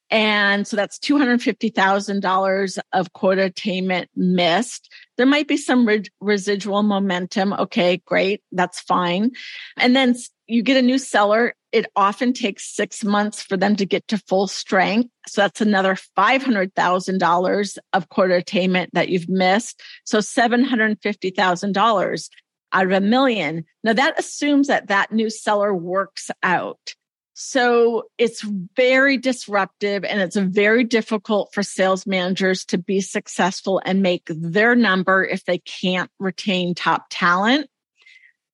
And 0.09 0.65
so 0.65 0.77
that's 0.77 0.99
$250,000 0.99 2.79
of 2.93 3.13
quota 3.13 3.43
attainment 3.43 4.09
missed. 4.15 4.89
There 5.17 5.25
might 5.25 5.47
be 5.47 5.57
some 5.57 5.85
re- 5.85 6.03
residual 6.21 6.83
momentum. 6.83 7.53
Okay, 7.53 8.01
great. 8.05 8.41
That's 8.51 8.79
fine. 8.79 9.31
And 9.75 9.95
then 9.95 10.15
you 10.47 10.63
get 10.63 10.77
a 10.77 10.81
new 10.81 10.97
seller. 10.97 11.55
It 11.73 11.87
often 11.95 12.31
takes 12.31 12.73
six 12.73 13.03
months 13.03 13.43
for 13.43 13.57
them 13.57 13.75
to 13.75 13.85
get 13.85 14.07
to 14.07 14.17
full 14.17 14.47
strength. 14.47 15.09
So 15.27 15.41
that's 15.41 15.59
another 15.59 15.97
$500,000 16.17 17.77
of 17.91 18.09
quota 18.09 18.35
attainment 18.35 18.93
that 18.93 19.09
you've 19.09 19.27
missed. 19.27 19.81
So 20.05 20.19
$750,000 20.19 22.29
out 22.73 22.85
of 22.85 22.91
a 22.91 23.01
million. 23.01 23.65
Now 23.83 23.93
that 23.93 24.19
assumes 24.19 24.67
that 24.67 24.87
that 24.87 25.11
new 25.11 25.29
seller 25.29 25.73
works 25.73 26.29
out. 26.43 26.95
So 27.39 28.05
it's 28.17 28.41
very 28.75 29.17
disruptive 29.17 30.03
and 30.03 30.19
it's 30.21 30.35
very 30.35 30.83
difficult 30.83 31.53
for 31.53 31.61
sales 31.61 32.07
managers 32.07 32.65
to 32.65 32.79
be 32.79 32.99
successful 32.99 33.79
and 33.85 34.01
make 34.01 34.23
their 34.27 34.75
number 34.75 35.23
if 35.23 35.45
they 35.45 35.59
can't 35.59 36.09
retain 36.17 36.73
top 36.73 37.05
talent. 37.11 37.69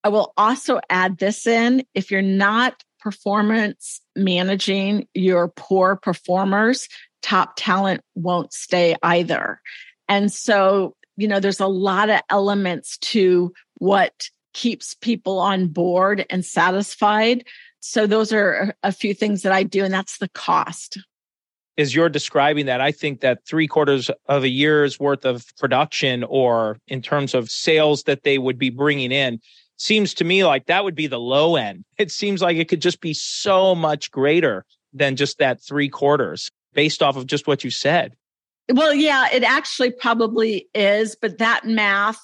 I 0.04 0.10
will 0.10 0.34
also 0.36 0.82
add 0.90 1.18
this 1.18 1.48
in. 1.48 1.86
If 1.94 2.12
you're 2.12 2.22
not 2.22 2.84
performance 3.00 4.02
managing 4.18 5.08
your 5.14 5.48
poor 5.48 5.96
performers, 5.96 6.90
top 7.22 7.54
talent 7.56 8.02
won't 8.16 8.52
stay 8.52 8.98
either. 9.02 9.62
And 10.10 10.32
so, 10.32 10.96
you 11.18 11.28
know, 11.28 11.40
there's 11.40 11.60
a 11.60 11.68
lot 11.68 12.10
of 12.10 12.22
elements 12.30 12.98
to 13.00 13.54
what 13.76 14.30
keeps 14.54 14.96
people 14.96 15.40
on 15.40 15.68
board 15.68 16.26
and 16.30 16.46
satisfied 16.46 17.44
so 17.86 18.08
those 18.08 18.32
are 18.32 18.74
a 18.82 18.94
few 18.94 19.14
things 19.14 19.42
that 19.42 19.52
I 19.52 19.64
do, 19.64 19.84
and 19.84 19.94
that's 19.94 20.18
the 20.18 20.30
cost. 20.30 20.98
As 21.78 21.94
you're 21.94 22.08
describing 22.08 22.66
that, 22.68 22.80
I 22.80 22.94
think 22.94 23.20
that 23.20 23.46
three 23.46 23.68
quarters 23.68 24.10
of 24.30 24.44
a 24.44 24.50
year's 24.50 25.02
worth 25.02 25.26
of 25.26 25.46
production, 25.60 26.24
or 26.24 26.80
in 26.88 27.02
terms 27.02 27.34
of 27.34 27.52
sales 27.52 28.04
that 28.04 28.24
they 28.24 28.38
would 28.38 28.58
be 28.58 28.70
bringing 28.70 29.12
in, 29.12 29.40
seems 29.76 30.14
to 30.14 30.24
me 30.24 30.46
like 30.46 30.68
that 30.68 30.86
would 30.86 30.96
be 30.96 31.08
the 31.08 31.20
low 31.20 31.58
end. 31.58 31.84
It 31.98 32.10
seems 32.10 32.42
like 32.42 32.56
it 32.56 32.70
could 32.70 32.82
just 32.82 33.02
be 33.02 33.14
so 33.14 33.76
much 33.76 34.12
greater 34.12 34.66
than 34.94 35.18
just 35.18 35.40
that 35.40 35.62
three 35.62 35.90
quarters 35.90 36.50
based 36.74 37.04
off 37.04 37.18
of 37.18 37.28
just 37.28 37.48
what 37.48 37.66
you 37.66 37.70
said. 37.70 38.16
Well, 38.72 38.94
yeah, 38.94 39.28
it 39.32 39.44
actually 39.44 39.92
probably 39.92 40.70
is, 40.74 41.16
but 41.20 41.38
that 41.40 41.66
math 41.66 42.20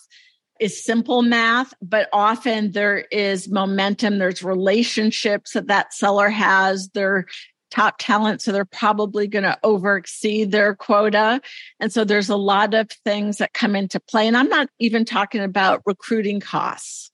is 0.60 0.84
simple 0.84 1.22
math, 1.22 1.74
but 1.82 2.10
often 2.14 2.72
there 2.72 3.00
is 3.12 3.50
momentum. 3.50 4.20
There's 4.20 4.44
relationships 4.44 5.54
that 5.54 5.68
that 5.68 5.94
seller 5.94 6.30
has. 6.30 6.90
They're 6.94 7.26
top 7.72 7.96
talent, 8.00 8.42
so 8.42 8.52
they're 8.52 8.66
probably 8.66 9.28
going 9.28 9.44
to 9.44 9.58
over 9.64 9.96
exceed 9.96 10.52
their 10.52 10.76
quota. 10.76 11.40
And 11.80 11.94
so 11.94 12.04
there's 12.04 12.30
a 12.30 12.36
lot 12.36 12.74
of 12.74 12.90
things 13.06 13.38
that 13.38 13.54
come 13.54 13.76
into 13.76 14.00
play. 14.00 14.28
And 14.28 14.36
I'm 14.36 14.50
not 14.50 14.70
even 14.80 15.06
talking 15.06 15.42
about 15.42 15.82
recruiting 15.86 16.40
costs. 16.40 17.12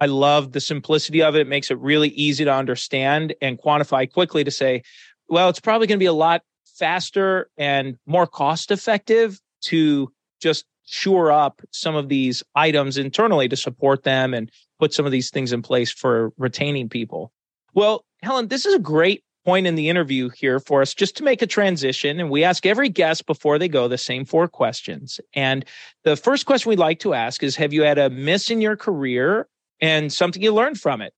I 0.00 0.06
love 0.06 0.52
the 0.52 0.60
simplicity 0.60 1.22
of 1.22 1.36
it. 1.36 1.42
It 1.42 1.48
makes 1.48 1.70
it 1.70 1.78
really 1.78 2.08
easy 2.08 2.44
to 2.44 2.52
understand 2.52 3.34
and 3.40 3.58
quantify 3.58 4.10
quickly 4.10 4.44
to 4.44 4.50
say, 4.50 4.82
well, 5.28 5.48
it's 5.48 5.60
probably 5.60 5.86
going 5.86 5.98
to 5.98 6.02
be 6.02 6.06
a 6.06 6.12
lot 6.12 6.42
faster 6.74 7.50
and 7.56 7.98
more 8.06 8.26
cost 8.26 8.70
effective 8.70 9.40
to 9.62 10.12
just 10.40 10.64
shore 10.84 11.30
up 11.30 11.62
some 11.70 11.94
of 11.94 12.08
these 12.08 12.42
items 12.54 12.98
internally 12.98 13.48
to 13.48 13.56
support 13.56 14.02
them 14.02 14.34
and 14.34 14.50
put 14.78 14.92
some 14.92 15.06
of 15.06 15.12
these 15.12 15.30
things 15.30 15.52
in 15.52 15.62
place 15.62 15.90
for 15.90 16.32
retaining 16.36 16.88
people. 16.88 17.32
Well, 17.74 18.04
Helen, 18.22 18.48
this 18.48 18.66
is 18.66 18.74
a 18.74 18.78
great 18.78 19.24
point 19.44 19.66
in 19.66 19.74
the 19.74 19.88
interview 19.88 20.28
here 20.30 20.60
for 20.60 20.82
us 20.82 20.94
just 20.94 21.16
to 21.16 21.24
make 21.24 21.42
a 21.42 21.46
transition. 21.46 22.20
And 22.20 22.30
we 22.30 22.44
ask 22.44 22.64
every 22.66 22.88
guest 22.88 23.26
before 23.26 23.58
they 23.58 23.68
go 23.68 23.88
the 23.88 23.98
same 23.98 24.24
four 24.24 24.48
questions. 24.48 25.20
And 25.34 25.64
the 26.04 26.16
first 26.16 26.46
question 26.46 26.70
we'd 26.70 26.78
like 26.78 27.00
to 27.00 27.14
ask 27.14 27.42
is 27.42 27.56
Have 27.56 27.72
you 27.72 27.82
had 27.82 27.98
a 27.98 28.10
miss 28.10 28.50
in 28.50 28.60
your 28.60 28.76
career 28.76 29.48
and 29.80 30.12
something 30.12 30.42
you 30.42 30.52
learned 30.52 30.80
from 30.80 31.00
it? 31.00 31.12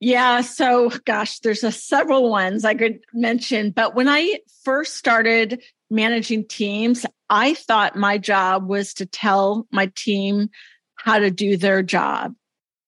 Yeah. 0.00 0.42
So, 0.42 0.90
gosh, 1.04 1.40
there's 1.40 1.64
a 1.64 1.72
several 1.72 2.30
ones 2.30 2.64
I 2.64 2.74
could 2.74 3.00
mention. 3.12 3.70
But 3.70 3.94
when 3.94 4.08
I 4.08 4.38
first 4.62 4.96
started 4.96 5.62
managing 5.90 6.46
teams, 6.46 7.04
I 7.28 7.54
thought 7.54 7.96
my 7.96 8.18
job 8.18 8.68
was 8.68 8.94
to 8.94 9.06
tell 9.06 9.66
my 9.72 9.90
team 9.96 10.50
how 10.94 11.18
to 11.18 11.30
do 11.30 11.56
their 11.56 11.82
job. 11.82 12.34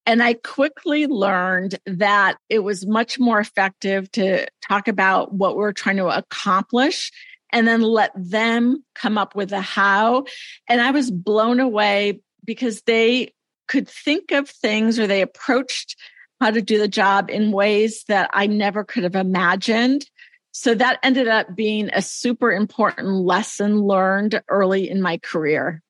And 0.07 0.23
I 0.23 0.35
quickly 0.35 1.07
learned 1.07 1.79
that 1.87 2.39
it 2.49 2.61
was 2.61 2.87
much 2.87 3.19
more 3.19 3.39
effective 3.39 4.11
to 4.13 4.47
talk 4.67 4.89
about 4.89 5.35
what 5.35 5.57
we're 5.57 5.73
trying 5.73 5.99
to 5.99 6.09
accomplish 6.09 7.13
and 7.53 7.67
then 7.67 7.83
let 7.83 8.13
them 8.17 8.85
come 8.95 9.19
up 9.19 9.35
with 9.35 9.53
a 9.53 9.61
how. 9.61 10.25
And 10.69 10.81
I 10.81 10.91
was 10.91 11.11
blown 11.11 11.61
away 11.61 12.21
because 12.45 12.83
they 12.83 13.35
could 13.69 13.89
think 13.89 14.33
of 14.33 14.49
things 14.49 14.99
or 14.99 15.07
they 15.07 15.23
approached 15.23 15.97
how 16.41 16.51
to 16.51 16.63
do 16.63 16.79
the 16.79 16.89
job 16.89 17.31
in 17.31 17.53
ways 17.53 18.05
that 18.09 18.31
I 18.33 18.47
never 18.47 18.85
could 18.85 19.05
have 19.05 19.17
imagined. 19.17 20.09
So 20.53 20.75
that 20.75 20.99
ended 21.03 21.29
up 21.29 21.55
being 21.55 21.91
a 21.93 22.03
super 22.03 22.51
important 22.51 23.09
lesson 23.09 23.83
learned 23.83 24.43
early 24.49 24.89
in 24.91 25.01
my 25.01 25.19
career. 25.19 25.83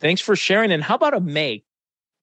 Thanks 0.00 0.20
for 0.20 0.34
sharing. 0.34 0.72
And 0.72 0.82
how 0.82 0.96
about 0.96 1.14
a 1.14 1.20
make? 1.20 1.64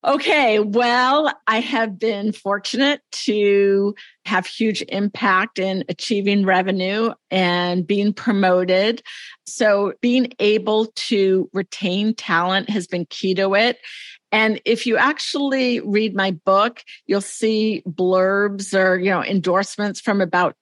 Okay, 0.03 0.59
well, 0.59 1.31
I 1.45 1.59
have 1.59 1.99
been 1.99 2.31
fortunate 2.31 3.01
to 3.11 3.93
have 4.25 4.47
huge 4.47 4.81
impact 4.89 5.59
in 5.59 5.83
achieving 5.89 6.43
revenue 6.43 7.11
and 7.29 7.85
being 7.85 8.11
promoted. 8.11 9.03
So, 9.45 9.93
being 10.01 10.33
able 10.39 10.87
to 10.87 11.51
retain 11.53 12.15
talent 12.15 12.71
has 12.71 12.87
been 12.87 13.05
key 13.05 13.35
to 13.35 13.53
it. 13.53 13.77
And 14.31 14.61
if 14.65 14.85
you 14.85 14.97
actually 14.97 15.79
read 15.81 16.15
my 16.15 16.31
book, 16.31 16.83
you'll 17.05 17.21
see 17.21 17.83
blurbs 17.87 18.73
or, 18.77 18.97
you 18.97 19.09
know, 19.09 19.23
endorsements 19.23 19.99
from 19.99 20.21
about 20.21 20.55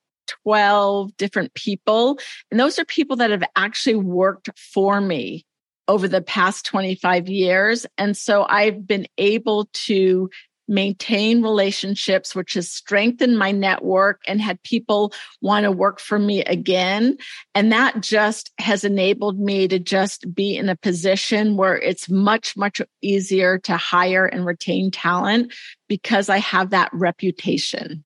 12 0.44 1.16
different 1.18 1.54
people. 1.54 2.20
And 2.52 2.60
those 2.60 2.80
are 2.80 2.86
people 2.86 3.16
that 3.18 3.32
have 3.32 3.44
actually 3.56 3.96
worked 3.96 4.50
for 4.58 5.02
me 5.02 5.46
over 5.88 6.08
the 6.08 6.22
past 6.22 6.66
25 6.66 7.28
years. 7.28 7.86
And 7.98 8.16
so 8.16 8.46
I've 8.48 8.86
been 8.86 9.08
able 9.18 9.70
to 9.74 10.30
maintain 10.70 11.42
relationships, 11.42 12.36
which 12.36 12.54
has 12.54 12.72
strengthened 12.72 13.38
my 13.38 13.52
network 13.52 14.22
and 14.28 14.40
had 14.40 14.62
people 14.64 15.12
want 15.42 15.64
to 15.64 15.72
work 15.72 16.00
for 16.00 16.20
me 16.20 16.44
again. 16.44 17.18
And 17.56 17.72
that 17.72 18.02
just 18.02 18.52
has 18.60 18.84
enabled 18.84 19.40
me 19.40 19.68
to 19.68 19.80
just 19.80 20.34
be 20.34 20.56
in 20.56 20.70
a 20.70 20.76
position 20.76 21.58
where 21.58 21.78
it's 21.78 22.10
much, 22.10 22.56
much 22.56 22.82
easier 23.02 23.58
to 23.60 23.76
hire 23.76 24.26
and 24.26 24.46
retain 24.46 24.92
talent 24.92 25.54
because 25.88 26.30
I 26.30 26.38
have 26.38 26.70
that 26.70 26.90
reputation. 26.94 28.06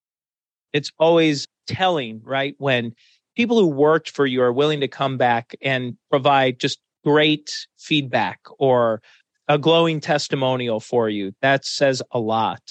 It's 0.71 0.91
always 0.97 1.47
telling, 1.67 2.21
right? 2.23 2.55
When 2.57 2.95
people 3.35 3.59
who 3.59 3.67
worked 3.67 4.09
for 4.09 4.25
you 4.25 4.41
are 4.41 4.53
willing 4.53 4.79
to 4.79 4.87
come 4.87 5.17
back 5.17 5.55
and 5.61 5.97
provide 6.09 6.59
just 6.59 6.79
great 7.03 7.67
feedback 7.77 8.39
or 8.57 9.01
a 9.47 9.57
glowing 9.57 9.99
testimonial 9.99 10.79
for 10.79 11.09
you. 11.09 11.33
That 11.41 11.65
says 11.65 12.01
a 12.11 12.19
lot. 12.19 12.61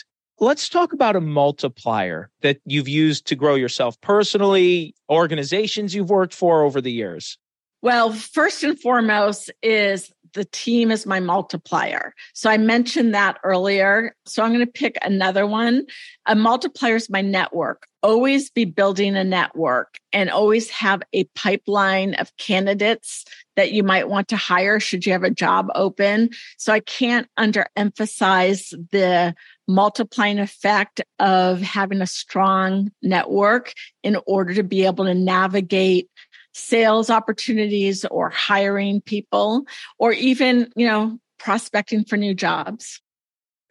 Let's 0.41 0.69
talk 0.69 0.93
about 0.93 1.15
a 1.15 1.21
multiplier 1.21 2.31
that 2.41 2.59
you've 2.65 2.89
used 2.89 3.27
to 3.27 3.37
grow 3.37 3.55
yourself 3.55 4.01
personally, 4.01 4.95
organizations 5.09 5.95
you've 5.95 6.11
worked 6.11 6.35
for 6.35 6.63
over 6.63 6.81
the 6.81 6.91
years. 6.91 7.39
Well, 7.83 8.13
first 8.13 8.63
and 8.63 8.79
foremost 8.81 9.51
is 9.63 10.13
the 10.35 10.45
team 10.47 10.91
is 10.91 11.07
my 11.07 11.21
multiplier. 11.21 12.15
So 12.33 12.51
I 12.51 12.57
mentioned 12.57 13.15
that 13.15 13.39
earlier. 13.45 14.15
So 14.25 14.43
I'm 14.43 14.53
going 14.53 14.65
to 14.65 14.73
pick 14.73 14.97
another 15.03 15.47
one. 15.47 15.85
A 16.27 16.35
multiplier 16.35 16.97
is 16.97 17.11
my 17.11 17.21
network. 17.21 17.87
Always 18.03 18.51
be 18.51 18.65
building 18.65 19.17
a 19.17 19.25
network 19.25 19.99
and 20.13 20.31
always 20.31 20.71
have 20.71 21.03
a 21.13 21.25
pipeline 21.35 22.15
of 22.15 22.37
candidates 22.37 23.25
that 23.57 23.73
you 23.73 23.83
might 23.83 24.09
want 24.09 24.29
to 24.29 24.37
hire 24.37 24.81
should 24.81 25.05
you 25.07 25.13
have 25.13 25.23
a 25.23 25.31
job 25.31 25.69
open. 25.75 26.31
So 26.57 26.73
I 26.73 26.81
can't 26.81 27.29
underemphasize 27.39 28.71
the 28.91 29.35
multiplying 29.69 30.39
effect 30.39 31.01
of 31.19 31.61
having 31.61 32.01
a 32.01 32.07
strong 32.07 32.91
network 33.03 33.73
in 34.03 34.17
order 34.27 34.55
to 34.55 34.65
be 34.65 34.87
able 34.87 35.05
to 35.05 35.15
navigate 35.15 36.09
sales 36.55 37.11
opportunities 37.11 38.05
or 38.07 38.31
hiring 38.31 39.01
people 39.01 39.65
or 39.99 40.13
even, 40.13 40.73
you 40.77 40.87
know, 40.87 41.19
prospecting 41.39 42.05
for 42.05 42.17
new 42.17 42.35
jobs. 42.35 43.02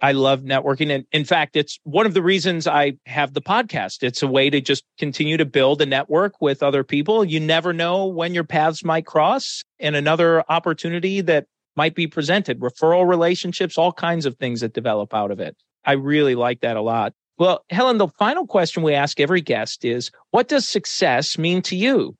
I 0.01 0.13
love 0.13 0.41
networking. 0.41 0.93
And 0.93 1.05
in 1.11 1.25
fact, 1.25 1.55
it's 1.55 1.79
one 1.83 2.05
of 2.05 2.13
the 2.13 2.23
reasons 2.23 2.67
I 2.67 2.93
have 3.05 3.33
the 3.33 3.41
podcast. 3.41 4.01
It's 4.01 4.23
a 4.23 4.27
way 4.27 4.49
to 4.49 4.59
just 4.59 4.83
continue 4.97 5.37
to 5.37 5.45
build 5.45 5.81
a 5.81 5.85
network 5.85 6.41
with 6.41 6.63
other 6.63 6.83
people. 6.83 7.23
You 7.23 7.39
never 7.39 7.71
know 7.71 8.07
when 8.07 8.33
your 8.33 8.43
paths 8.43 8.83
might 8.83 9.05
cross 9.05 9.63
and 9.79 9.95
another 9.95 10.43
opportunity 10.49 11.21
that 11.21 11.45
might 11.75 11.95
be 11.95 12.07
presented, 12.07 12.59
referral 12.59 13.07
relationships, 13.07 13.77
all 13.77 13.93
kinds 13.93 14.25
of 14.25 14.35
things 14.37 14.61
that 14.61 14.73
develop 14.73 15.13
out 15.13 15.31
of 15.31 15.39
it. 15.39 15.55
I 15.85 15.93
really 15.93 16.35
like 16.35 16.61
that 16.61 16.77
a 16.77 16.81
lot. 16.81 17.13
Well, 17.37 17.63
Helen, 17.69 17.97
the 17.97 18.07
final 18.07 18.45
question 18.45 18.83
we 18.83 18.93
ask 18.93 19.19
every 19.19 19.41
guest 19.41 19.85
is 19.85 20.11
what 20.31 20.47
does 20.47 20.67
success 20.67 21.37
mean 21.37 21.61
to 21.63 21.75
you? 21.75 22.15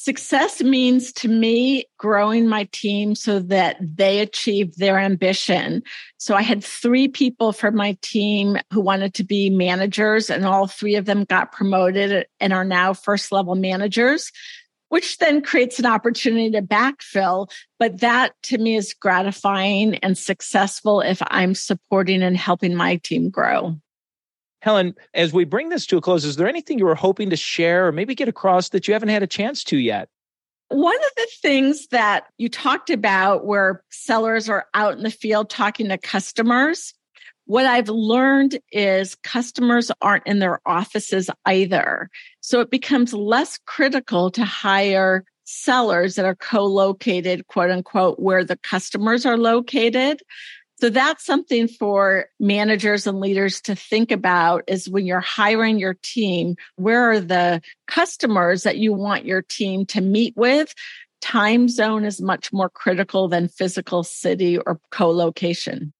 Success 0.00 0.62
means 0.62 1.12
to 1.12 1.26
me 1.26 1.84
growing 1.98 2.46
my 2.46 2.68
team 2.70 3.16
so 3.16 3.40
that 3.40 3.76
they 3.80 4.20
achieve 4.20 4.76
their 4.76 4.96
ambition. 4.96 5.82
So 6.18 6.36
I 6.36 6.42
had 6.42 6.62
three 6.62 7.08
people 7.08 7.52
from 7.52 7.74
my 7.74 7.98
team 8.00 8.58
who 8.72 8.80
wanted 8.80 9.12
to 9.14 9.24
be 9.24 9.50
managers, 9.50 10.30
and 10.30 10.46
all 10.46 10.68
three 10.68 10.94
of 10.94 11.04
them 11.04 11.24
got 11.24 11.50
promoted 11.50 12.28
and 12.38 12.52
are 12.52 12.64
now 12.64 12.94
first 12.94 13.32
level 13.32 13.56
managers, 13.56 14.30
which 14.88 15.18
then 15.18 15.42
creates 15.42 15.80
an 15.80 15.86
opportunity 15.86 16.52
to 16.52 16.62
backfill. 16.62 17.50
But 17.80 17.98
that 17.98 18.34
to 18.44 18.58
me 18.58 18.76
is 18.76 18.94
gratifying 18.94 19.96
and 19.96 20.16
successful 20.16 21.00
if 21.00 21.20
I'm 21.26 21.56
supporting 21.56 22.22
and 22.22 22.36
helping 22.36 22.76
my 22.76 22.98
team 22.98 23.30
grow. 23.30 23.80
Helen, 24.68 24.94
as 25.14 25.32
we 25.32 25.44
bring 25.44 25.70
this 25.70 25.86
to 25.86 25.96
a 25.96 26.00
close, 26.02 26.26
is 26.26 26.36
there 26.36 26.46
anything 26.46 26.78
you 26.78 26.84
were 26.84 26.94
hoping 26.94 27.30
to 27.30 27.36
share 27.36 27.88
or 27.88 27.92
maybe 27.92 28.14
get 28.14 28.28
across 28.28 28.68
that 28.68 28.86
you 28.86 28.92
haven't 28.92 29.08
had 29.08 29.22
a 29.22 29.26
chance 29.26 29.64
to 29.64 29.78
yet? 29.78 30.10
One 30.68 30.94
of 30.94 31.10
the 31.16 31.26
things 31.40 31.86
that 31.86 32.24
you 32.36 32.50
talked 32.50 32.90
about 32.90 33.46
where 33.46 33.82
sellers 33.88 34.46
are 34.50 34.66
out 34.74 34.98
in 34.98 35.04
the 35.04 35.10
field 35.10 35.48
talking 35.48 35.88
to 35.88 35.96
customers, 35.96 36.92
what 37.46 37.64
I've 37.64 37.88
learned 37.88 38.58
is 38.70 39.14
customers 39.14 39.90
aren't 40.02 40.26
in 40.26 40.38
their 40.38 40.60
offices 40.66 41.30
either. 41.46 42.10
So 42.42 42.60
it 42.60 42.70
becomes 42.70 43.14
less 43.14 43.58
critical 43.64 44.30
to 44.32 44.44
hire 44.44 45.24
sellers 45.44 46.16
that 46.16 46.26
are 46.26 46.36
co-located, 46.36 47.46
quote 47.46 47.70
unquote, 47.70 48.18
where 48.18 48.44
the 48.44 48.58
customers 48.58 49.24
are 49.24 49.38
located. 49.38 50.20
So 50.80 50.90
that's 50.90 51.24
something 51.24 51.66
for 51.66 52.26
managers 52.38 53.06
and 53.08 53.18
leaders 53.18 53.60
to 53.62 53.74
think 53.74 54.12
about 54.12 54.62
is 54.68 54.88
when 54.88 55.06
you're 55.06 55.18
hiring 55.18 55.78
your 55.78 55.96
team, 56.02 56.54
where 56.76 57.10
are 57.10 57.20
the 57.20 57.60
customers 57.88 58.62
that 58.62 58.78
you 58.78 58.92
want 58.92 59.24
your 59.24 59.42
team 59.42 59.86
to 59.86 60.00
meet 60.00 60.36
with? 60.36 60.72
Time 61.20 61.68
zone 61.68 62.04
is 62.04 62.20
much 62.20 62.52
more 62.52 62.70
critical 62.70 63.26
than 63.26 63.48
physical 63.48 64.04
city 64.04 64.56
or 64.56 64.78
co-location. 64.92 65.92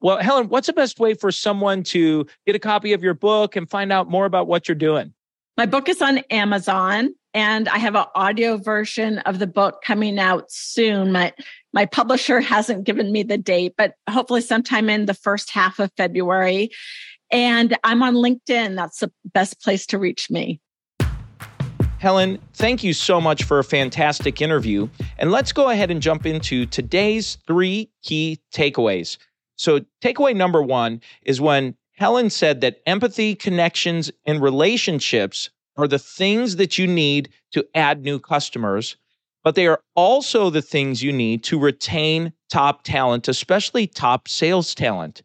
Well, 0.00 0.18
Helen, 0.18 0.48
what's 0.48 0.66
the 0.66 0.74
best 0.74 1.00
way 1.00 1.14
for 1.14 1.32
someone 1.32 1.82
to 1.84 2.26
get 2.46 2.54
a 2.54 2.60
copy 2.60 2.92
of 2.92 3.02
your 3.02 3.14
book 3.14 3.56
and 3.56 3.68
find 3.68 3.90
out 3.90 4.10
more 4.10 4.26
about 4.26 4.46
what 4.46 4.68
you're 4.68 4.74
doing? 4.74 5.14
My 5.56 5.64
book 5.64 5.88
is 5.88 6.02
on 6.02 6.18
Amazon 6.30 7.14
and 7.34 7.68
I 7.68 7.78
have 7.78 7.96
an 7.96 8.04
audio 8.14 8.58
version 8.58 9.18
of 9.20 9.38
the 9.38 9.46
book 9.46 9.82
coming 9.82 10.18
out 10.18 10.52
soon. 10.52 11.12
My 11.12 11.32
my 11.72 11.86
publisher 11.86 12.40
hasn't 12.40 12.84
given 12.84 13.12
me 13.12 13.22
the 13.22 13.38
date, 13.38 13.74
but 13.76 13.94
hopefully 14.08 14.40
sometime 14.40 14.88
in 14.88 15.06
the 15.06 15.14
first 15.14 15.50
half 15.50 15.78
of 15.78 15.92
February. 15.96 16.70
And 17.30 17.76
I'm 17.84 18.02
on 18.02 18.14
LinkedIn. 18.14 18.74
That's 18.74 19.00
the 19.00 19.12
best 19.32 19.60
place 19.60 19.86
to 19.86 19.98
reach 19.98 20.30
me. 20.30 20.60
Helen, 21.98 22.38
thank 22.54 22.84
you 22.84 22.92
so 22.92 23.20
much 23.20 23.42
for 23.42 23.58
a 23.58 23.64
fantastic 23.64 24.40
interview. 24.40 24.88
And 25.18 25.32
let's 25.32 25.52
go 25.52 25.68
ahead 25.68 25.90
and 25.90 26.00
jump 26.00 26.26
into 26.26 26.64
today's 26.66 27.36
three 27.46 27.90
key 28.02 28.40
takeaways. 28.54 29.18
So, 29.56 29.80
takeaway 30.00 30.36
number 30.36 30.62
one 30.62 31.00
is 31.22 31.40
when 31.40 31.74
Helen 31.96 32.30
said 32.30 32.60
that 32.60 32.80
empathy, 32.86 33.34
connections, 33.34 34.12
and 34.24 34.40
relationships 34.40 35.50
are 35.76 35.88
the 35.88 35.98
things 35.98 36.54
that 36.56 36.78
you 36.78 36.86
need 36.86 37.30
to 37.52 37.66
add 37.74 38.04
new 38.04 38.20
customers 38.20 38.96
but 39.48 39.54
they 39.54 39.66
are 39.66 39.80
also 39.94 40.50
the 40.50 40.60
things 40.60 41.02
you 41.02 41.10
need 41.10 41.42
to 41.42 41.58
retain 41.58 42.34
top 42.50 42.82
talent, 42.82 43.28
especially 43.28 43.86
top 43.86 44.28
sales 44.28 44.74
talent. 44.74 45.22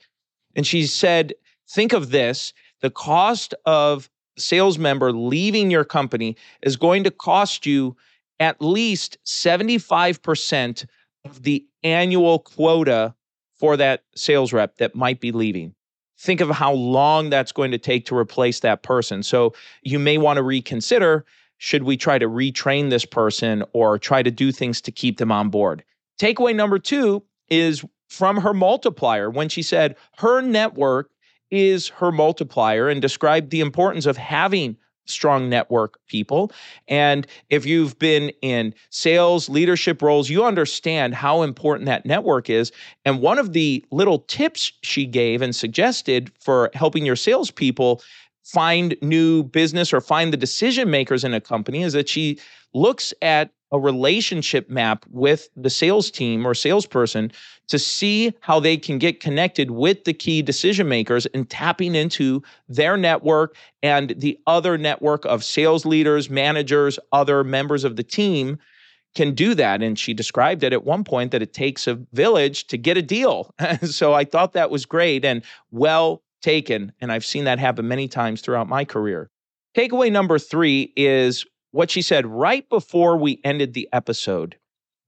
And 0.55 0.65
she 0.65 0.87
said, 0.87 1.33
think 1.69 1.91
of 1.91 2.11
this 2.11 2.53
the 2.79 2.89
cost 2.89 3.53
of 3.65 4.09
sales 4.37 4.77
member 4.77 5.11
leaving 5.11 5.69
your 5.69 5.83
company 5.83 6.37
is 6.61 6.77
going 6.77 7.03
to 7.03 7.11
cost 7.11 7.65
you 7.65 7.97
at 8.39 8.61
least 8.61 9.17
75% 9.25 10.85
of 11.25 11.43
the 11.43 11.65
annual 11.83 12.39
quota 12.39 13.13
for 13.59 13.75
that 13.75 14.05
sales 14.15 14.53
rep 14.53 14.77
that 14.77 14.95
might 14.95 15.19
be 15.19 15.33
leaving. 15.33 15.75
Think 16.17 16.39
of 16.39 16.49
how 16.49 16.71
long 16.71 17.29
that's 17.29 17.51
going 17.51 17.71
to 17.71 17.77
take 17.77 18.05
to 18.05 18.15
replace 18.15 18.61
that 18.61 18.83
person. 18.83 19.21
So 19.21 19.53
you 19.81 19.99
may 19.99 20.17
want 20.17 20.37
to 20.37 20.43
reconsider 20.43 21.25
should 21.63 21.83
we 21.83 21.95
try 21.95 22.19
to 22.19 22.27
retrain 22.27 22.89
this 22.89 23.05
person 23.05 23.63
or 23.71 23.97
try 23.97 24.21
to 24.21 24.29
do 24.29 24.51
things 24.51 24.81
to 24.81 24.91
keep 24.91 25.17
them 25.17 25.31
on 25.31 25.47
board? 25.47 25.81
Takeaway 26.19 26.53
number 26.53 26.77
two 26.77 27.23
is 27.49 27.85
from 28.09 28.35
her 28.35 28.53
multiplier 28.53 29.29
when 29.29 29.47
she 29.47 29.61
said 29.61 29.95
her 30.17 30.41
network 30.41 31.09
is 31.51 31.87
her 31.87 32.11
multiplier 32.11 32.89
and 32.89 33.01
described 33.01 33.49
the 33.49 33.61
importance 33.61 34.05
of 34.05 34.17
having 34.17 34.75
strong 35.05 35.49
network 35.49 35.99
people. 36.07 36.51
And 36.89 37.25
if 37.49 37.65
you've 37.65 37.97
been 37.97 38.31
in 38.41 38.73
sales 38.89 39.47
leadership 39.47 40.01
roles, 40.01 40.29
you 40.29 40.43
understand 40.43 41.15
how 41.15 41.43
important 41.43 41.85
that 41.85 42.05
network 42.05 42.49
is. 42.49 42.73
And 43.05 43.21
one 43.21 43.39
of 43.39 43.53
the 43.53 43.85
little 43.89 44.19
tips 44.19 44.73
she 44.81 45.05
gave 45.05 45.41
and 45.41 45.55
suggested 45.55 46.29
for 46.41 46.71
helping 46.73 47.05
your 47.05 47.15
salespeople 47.15 48.01
find 48.43 48.95
new 49.01 49.43
business 49.43 49.93
or 49.93 50.01
find 50.01 50.33
the 50.33 50.37
decision 50.37 50.89
makers 50.89 51.23
in 51.23 51.33
a 51.33 51.41
company 51.41 51.83
is 51.83 51.93
that 51.93 52.09
she 52.09 52.39
looks 52.73 53.13
at 53.21 53.51
a 53.71 53.79
relationship 53.79 54.69
map 54.69 55.03
with 55.09 55.49
the 55.55 55.69
sales 55.69 56.11
team 56.11 56.45
or 56.45 56.53
salesperson 56.53 57.31
to 57.67 57.79
see 57.79 58.31
how 58.41 58.59
they 58.59 58.77
can 58.77 58.99
get 58.99 59.19
connected 59.19 59.71
with 59.71 60.03
the 60.03 60.13
key 60.13 60.41
decision 60.43 60.87
makers 60.87 61.25
and 61.27 61.49
tapping 61.49 61.95
into 61.95 62.41
their 62.69 62.97
network 62.97 63.55
and 63.81 64.13
the 64.17 64.37
other 64.45 64.77
network 64.77 65.25
of 65.25 65.43
sales 65.43 65.85
leaders, 65.85 66.29
managers, 66.29 66.99
other 67.11 67.43
members 67.43 67.83
of 67.83 67.95
the 67.95 68.03
team 68.03 68.59
can 69.15 69.33
do 69.33 69.55
that. 69.55 69.81
And 69.81 69.97
she 69.97 70.13
described 70.13 70.63
it 70.63 70.73
at 70.73 70.83
one 70.83 71.03
point 71.03 71.31
that 71.31 71.41
it 71.41 71.53
takes 71.53 71.87
a 71.87 71.95
village 72.13 72.67
to 72.67 72.77
get 72.77 72.97
a 72.97 73.01
deal. 73.01 73.53
so 73.83 74.13
I 74.13 74.25
thought 74.25 74.53
that 74.53 74.71
was 74.71 74.85
great 74.85 75.23
and 75.23 75.43
well 75.71 76.22
taken. 76.43 76.91
And 77.01 77.11
I've 77.11 77.25
seen 77.25 77.45
that 77.45 77.57
happen 77.57 77.87
many 77.87 78.07
times 78.07 78.41
throughout 78.41 78.69
my 78.69 78.85
career. 78.85 79.29
Takeaway 79.75 80.11
number 80.11 80.37
three 80.37 80.93
is 80.95 81.45
what 81.71 81.89
she 81.89 82.03
said 82.03 82.27
right 82.27 82.67
before 82.69 83.17
we 83.17 83.41
ended 83.43 83.73
the 83.73 83.89
episode. 83.91 84.55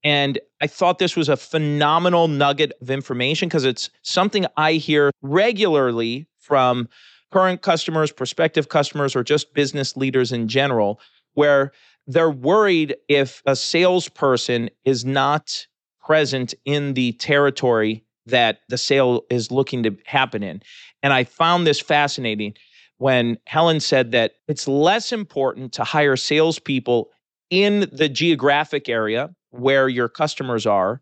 And 0.04 0.40
I 0.62 0.68
thought 0.68 0.98
this 0.98 1.16
was 1.16 1.30
a 1.30 1.38
phenomenal 1.38 2.28
nugget 2.28 2.74
of 2.82 2.90
information 2.90 3.50
because 3.50 3.66
it's 3.66 3.90
something 4.02 4.46
I 4.58 4.74
hear 4.74 5.12
regularly 5.22 6.28
from 6.40 6.90
current 7.32 7.62
customers, 7.62 8.12
prospective 8.12 8.70
customers, 8.70 9.16
or 9.16 9.24
just 9.24 9.54
business 9.54 9.98
leaders 9.98 10.32
in 10.32 10.48
general, 10.48 11.00
where 11.34 11.72
they're 12.08 12.32
worried 12.32 12.96
if 13.10 13.42
a 13.46 13.56
salesperson 13.56 14.70
is 14.86 15.04
not 15.04 15.68
present 16.00 16.54
in 16.66 16.94
the 16.94 17.14
territory 17.14 18.06
that 18.26 18.60
the 18.70 18.78
sale 18.78 19.24
is 19.30 19.52
looking 19.52 19.84
to 19.84 19.96
happen 20.06 20.44
in. 20.44 20.62
And 21.04 21.14
I 21.14 21.24
found 21.24 21.66
this 21.66 21.80
fascinating 21.80 22.54
when 22.98 23.38
Helen 23.46 23.80
said 23.80 24.12
that 24.12 24.34
it's 24.48 24.68
less 24.68 25.12
important 25.12 25.74
to 25.74 25.84
hire 25.84 26.16
salespeople 26.16 27.10
in 27.50 27.90
the 27.92 28.10
geographic 28.10 28.90
area 28.90 29.30
where 29.52 29.90
your 29.90 30.10
customers 30.10 30.66
are. 30.66 31.02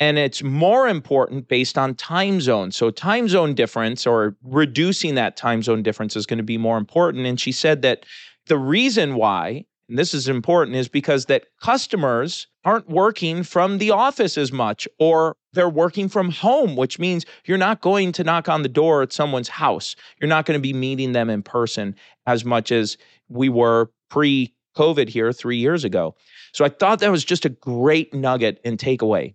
And 0.00 0.16
it's 0.16 0.44
more 0.44 0.86
important 0.86 1.48
based 1.48 1.76
on 1.76 1.94
time 1.94 2.40
zone. 2.40 2.70
So, 2.70 2.90
time 2.90 3.28
zone 3.28 3.54
difference 3.54 4.06
or 4.06 4.36
reducing 4.44 5.16
that 5.16 5.36
time 5.36 5.60
zone 5.60 5.82
difference 5.82 6.14
is 6.14 6.24
going 6.24 6.36
to 6.36 6.44
be 6.44 6.58
more 6.58 6.78
important. 6.78 7.26
And 7.26 7.40
she 7.40 7.50
said 7.50 7.82
that 7.82 8.06
the 8.46 8.58
reason 8.58 9.16
why 9.16 9.64
and 9.88 9.98
this 9.98 10.12
is 10.12 10.28
important, 10.28 10.76
is 10.76 10.88
because 10.88 11.26
that 11.26 11.46
customers 11.60 12.46
aren't 12.64 12.88
working 12.88 13.42
from 13.42 13.78
the 13.78 13.90
office 13.90 14.36
as 14.36 14.52
much 14.52 14.86
or 14.98 15.36
they're 15.52 15.68
working 15.68 16.08
from 16.08 16.30
home, 16.30 16.76
which 16.76 16.98
means 16.98 17.24
you're 17.44 17.58
not 17.58 17.80
going 17.80 18.12
to 18.12 18.24
knock 18.24 18.48
on 18.48 18.62
the 18.62 18.68
door 18.68 19.02
at 19.02 19.12
someone's 19.12 19.48
house. 19.48 19.96
You're 20.20 20.28
not 20.28 20.46
going 20.46 20.58
to 20.58 20.62
be 20.62 20.72
meeting 20.72 21.12
them 21.12 21.30
in 21.30 21.42
person 21.42 21.94
as 22.26 22.44
much 22.44 22.70
as 22.70 22.96
we 23.28 23.48
were 23.48 23.90
pre 24.10 24.54
COVID 24.76 25.08
here 25.08 25.32
three 25.32 25.56
years 25.56 25.84
ago. 25.84 26.14
So 26.52 26.64
I 26.64 26.68
thought 26.68 27.00
that 27.00 27.10
was 27.10 27.24
just 27.24 27.44
a 27.44 27.50
great 27.50 28.14
nugget 28.14 28.60
and 28.64 28.78
takeaway. 28.78 29.34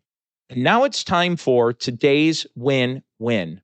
And 0.49 0.63
now 0.63 0.83
it's 0.83 1.03
time 1.03 1.35
for 1.35 1.73
today's 1.73 2.45
win 2.55 3.03
win. 3.19 3.61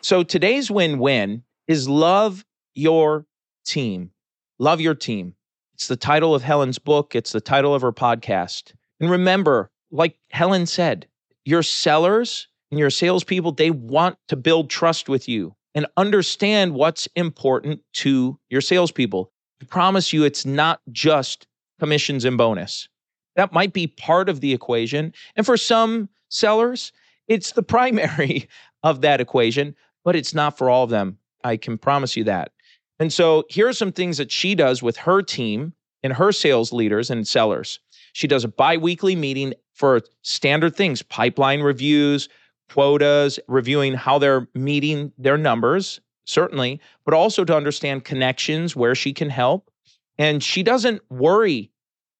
So 0.00 0.22
today's 0.22 0.70
win 0.70 0.98
win 0.98 1.44
is 1.66 1.88
love 1.88 2.44
your 2.74 3.26
team. 3.64 4.10
Love 4.58 4.80
your 4.80 4.94
team. 4.94 5.34
It's 5.74 5.88
the 5.88 5.96
title 5.96 6.34
of 6.34 6.42
Helen's 6.42 6.78
book, 6.78 7.16
it's 7.16 7.32
the 7.32 7.40
title 7.40 7.74
of 7.74 7.82
her 7.82 7.92
podcast. 7.92 8.72
And 9.00 9.10
remember, 9.10 9.70
like 9.90 10.16
Helen 10.30 10.66
said, 10.66 11.08
your 11.44 11.64
sellers 11.64 12.46
and 12.70 12.78
your 12.78 12.90
salespeople, 12.90 13.52
they 13.52 13.70
want 13.70 14.16
to 14.28 14.36
build 14.36 14.70
trust 14.70 15.08
with 15.08 15.28
you 15.28 15.56
and 15.74 15.86
understand 15.96 16.74
what's 16.74 17.08
important 17.16 17.80
to 17.94 18.38
your 18.50 18.60
salespeople. 18.60 19.32
I 19.60 19.64
promise 19.64 20.12
you, 20.12 20.22
it's 20.22 20.46
not 20.46 20.80
just 20.92 21.48
commissions 21.80 22.24
and 22.24 22.38
bonus. 22.38 22.88
That 23.34 23.52
might 23.52 23.72
be 23.72 23.88
part 23.88 24.28
of 24.28 24.40
the 24.40 24.52
equation. 24.52 25.12
And 25.34 25.44
for 25.44 25.56
some 25.56 26.08
sellers, 26.28 26.92
it's 27.26 27.52
the 27.52 27.62
primary 27.64 28.48
of 28.84 29.00
that 29.00 29.20
equation, 29.20 29.74
but 30.04 30.14
it's 30.14 30.34
not 30.34 30.56
for 30.56 30.70
all 30.70 30.84
of 30.84 30.90
them. 30.90 31.18
I 31.42 31.56
can 31.56 31.78
promise 31.78 32.16
you 32.16 32.24
that. 32.24 32.52
And 32.98 33.12
so 33.12 33.44
here 33.48 33.68
are 33.68 33.72
some 33.72 33.92
things 33.92 34.18
that 34.18 34.30
she 34.30 34.54
does 34.54 34.82
with 34.82 34.96
her 34.98 35.22
team 35.22 35.72
and 36.02 36.12
her 36.12 36.32
sales 36.32 36.72
leaders 36.72 37.10
and 37.10 37.26
sellers. 37.26 37.80
She 38.12 38.26
does 38.26 38.44
a 38.44 38.48
bi-weekly 38.48 39.16
meeting 39.16 39.54
for 39.72 40.02
standard 40.22 40.76
things, 40.76 41.02
pipeline 41.02 41.62
reviews, 41.62 42.28
quotas, 42.70 43.40
reviewing 43.48 43.94
how 43.94 44.18
they're 44.18 44.48
meeting 44.54 45.12
their 45.18 45.36
numbers, 45.36 46.00
certainly, 46.24 46.80
but 47.04 47.14
also 47.14 47.44
to 47.44 47.56
understand 47.56 48.04
connections 48.04 48.76
where 48.76 48.94
she 48.94 49.12
can 49.12 49.30
help. 49.30 49.70
And 50.16 50.42
she 50.42 50.62
doesn't 50.62 51.02
worry 51.10 51.70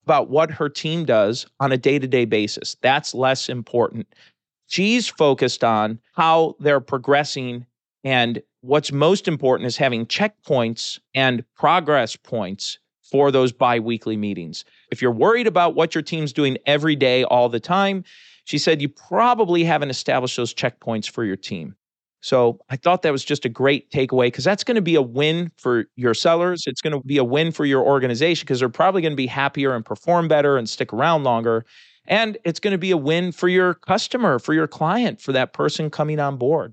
about 0.05 0.29
what 0.29 0.51
her 0.51 0.69
team 0.69 1.05
does 1.05 1.47
on 1.61 1.73
a 1.73 1.79
day-to-day 1.79 2.25
basis. 2.25 2.77
That's 2.83 3.15
less 3.15 3.49
important. 3.49 4.07
She's 4.67 5.09
focused 5.09 5.63
on 5.63 6.01
how 6.15 6.57
they're 6.59 6.81
progressing 6.81 7.67
and 8.03 8.43
what's 8.65 8.91
most 8.93 9.29
important 9.29 9.67
is 9.67 9.77
having 9.77 10.07
checkpoints 10.07 10.99
and 11.15 11.45
progress 11.55 12.17
points 12.17 12.79
for 13.03 13.31
those 13.31 13.53
bi-weekly 13.53 14.17
meetings. 14.17 14.65
If 14.91 15.03
you're 15.03 15.13
worried 15.13 15.47
about 15.47 15.75
what 15.75 15.95
your 15.95 16.01
team's 16.01 16.33
doing 16.33 16.57
every 16.65 16.97
day 16.97 17.25
all 17.25 17.51
the 17.51 17.61
time, 17.61 18.05
she 18.45 18.57
said 18.57 18.81
you 18.81 18.89
probably 18.89 19.65
haven't 19.65 19.91
established 19.91 20.37
those 20.39 20.55
checkpoints 20.55 21.09
for 21.11 21.25
your 21.25 21.37
team. 21.37 21.75
So 22.23 22.59
I 22.71 22.77
thought 22.77 23.03
that 23.03 23.13
was 23.13 23.23
just 23.23 23.45
a 23.45 23.51
great 23.51 23.91
takeaway 23.91 24.29
because 24.29 24.45
that's 24.45 24.65
going 24.65 24.77
to 24.77 24.83
be 24.83 24.95
a 24.95 25.03
win 25.03 25.53
for 25.59 25.85
your 25.97 26.15
sellers. 26.15 26.65
It's 26.67 26.81
going 26.81 26.99
to 26.99 27.07
be 27.07 27.19
a 27.19 27.25
win 27.25 27.53
for 27.53 27.67
your 27.67 27.85
organization 27.85 28.47
because 28.47 28.61
they're 28.61 28.71
probably 28.71 29.03
going 29.03 29.13
to 29.13 29.17
be 29.17 29.27
happier 29.27 29.75
and 29.75 29.85
perform 29.85 30.27
better 30.27 30.57
and 30.57 30.67
stick 30.67 30.91
around 30.95 31.25
longer. 31.25 31.67
And 32.07 32.39
it's 32.45 32.61
going 32.61 32.73
to 32.73 32.79
be 32.79 32.93
a 32.93 32.97
win 32.97 33.31
for 33.31 33.49
your 33.49 33.75
customer, 33.75 34.39
for 34.39 34.55
your 34.55 34.67
client, 34.67 35.21
for 35.21 35.33
that 35.33 35.53
person 35.53 35.91
coming 35.91 36.19
on 36.19 36.39
board. 36.39 36.73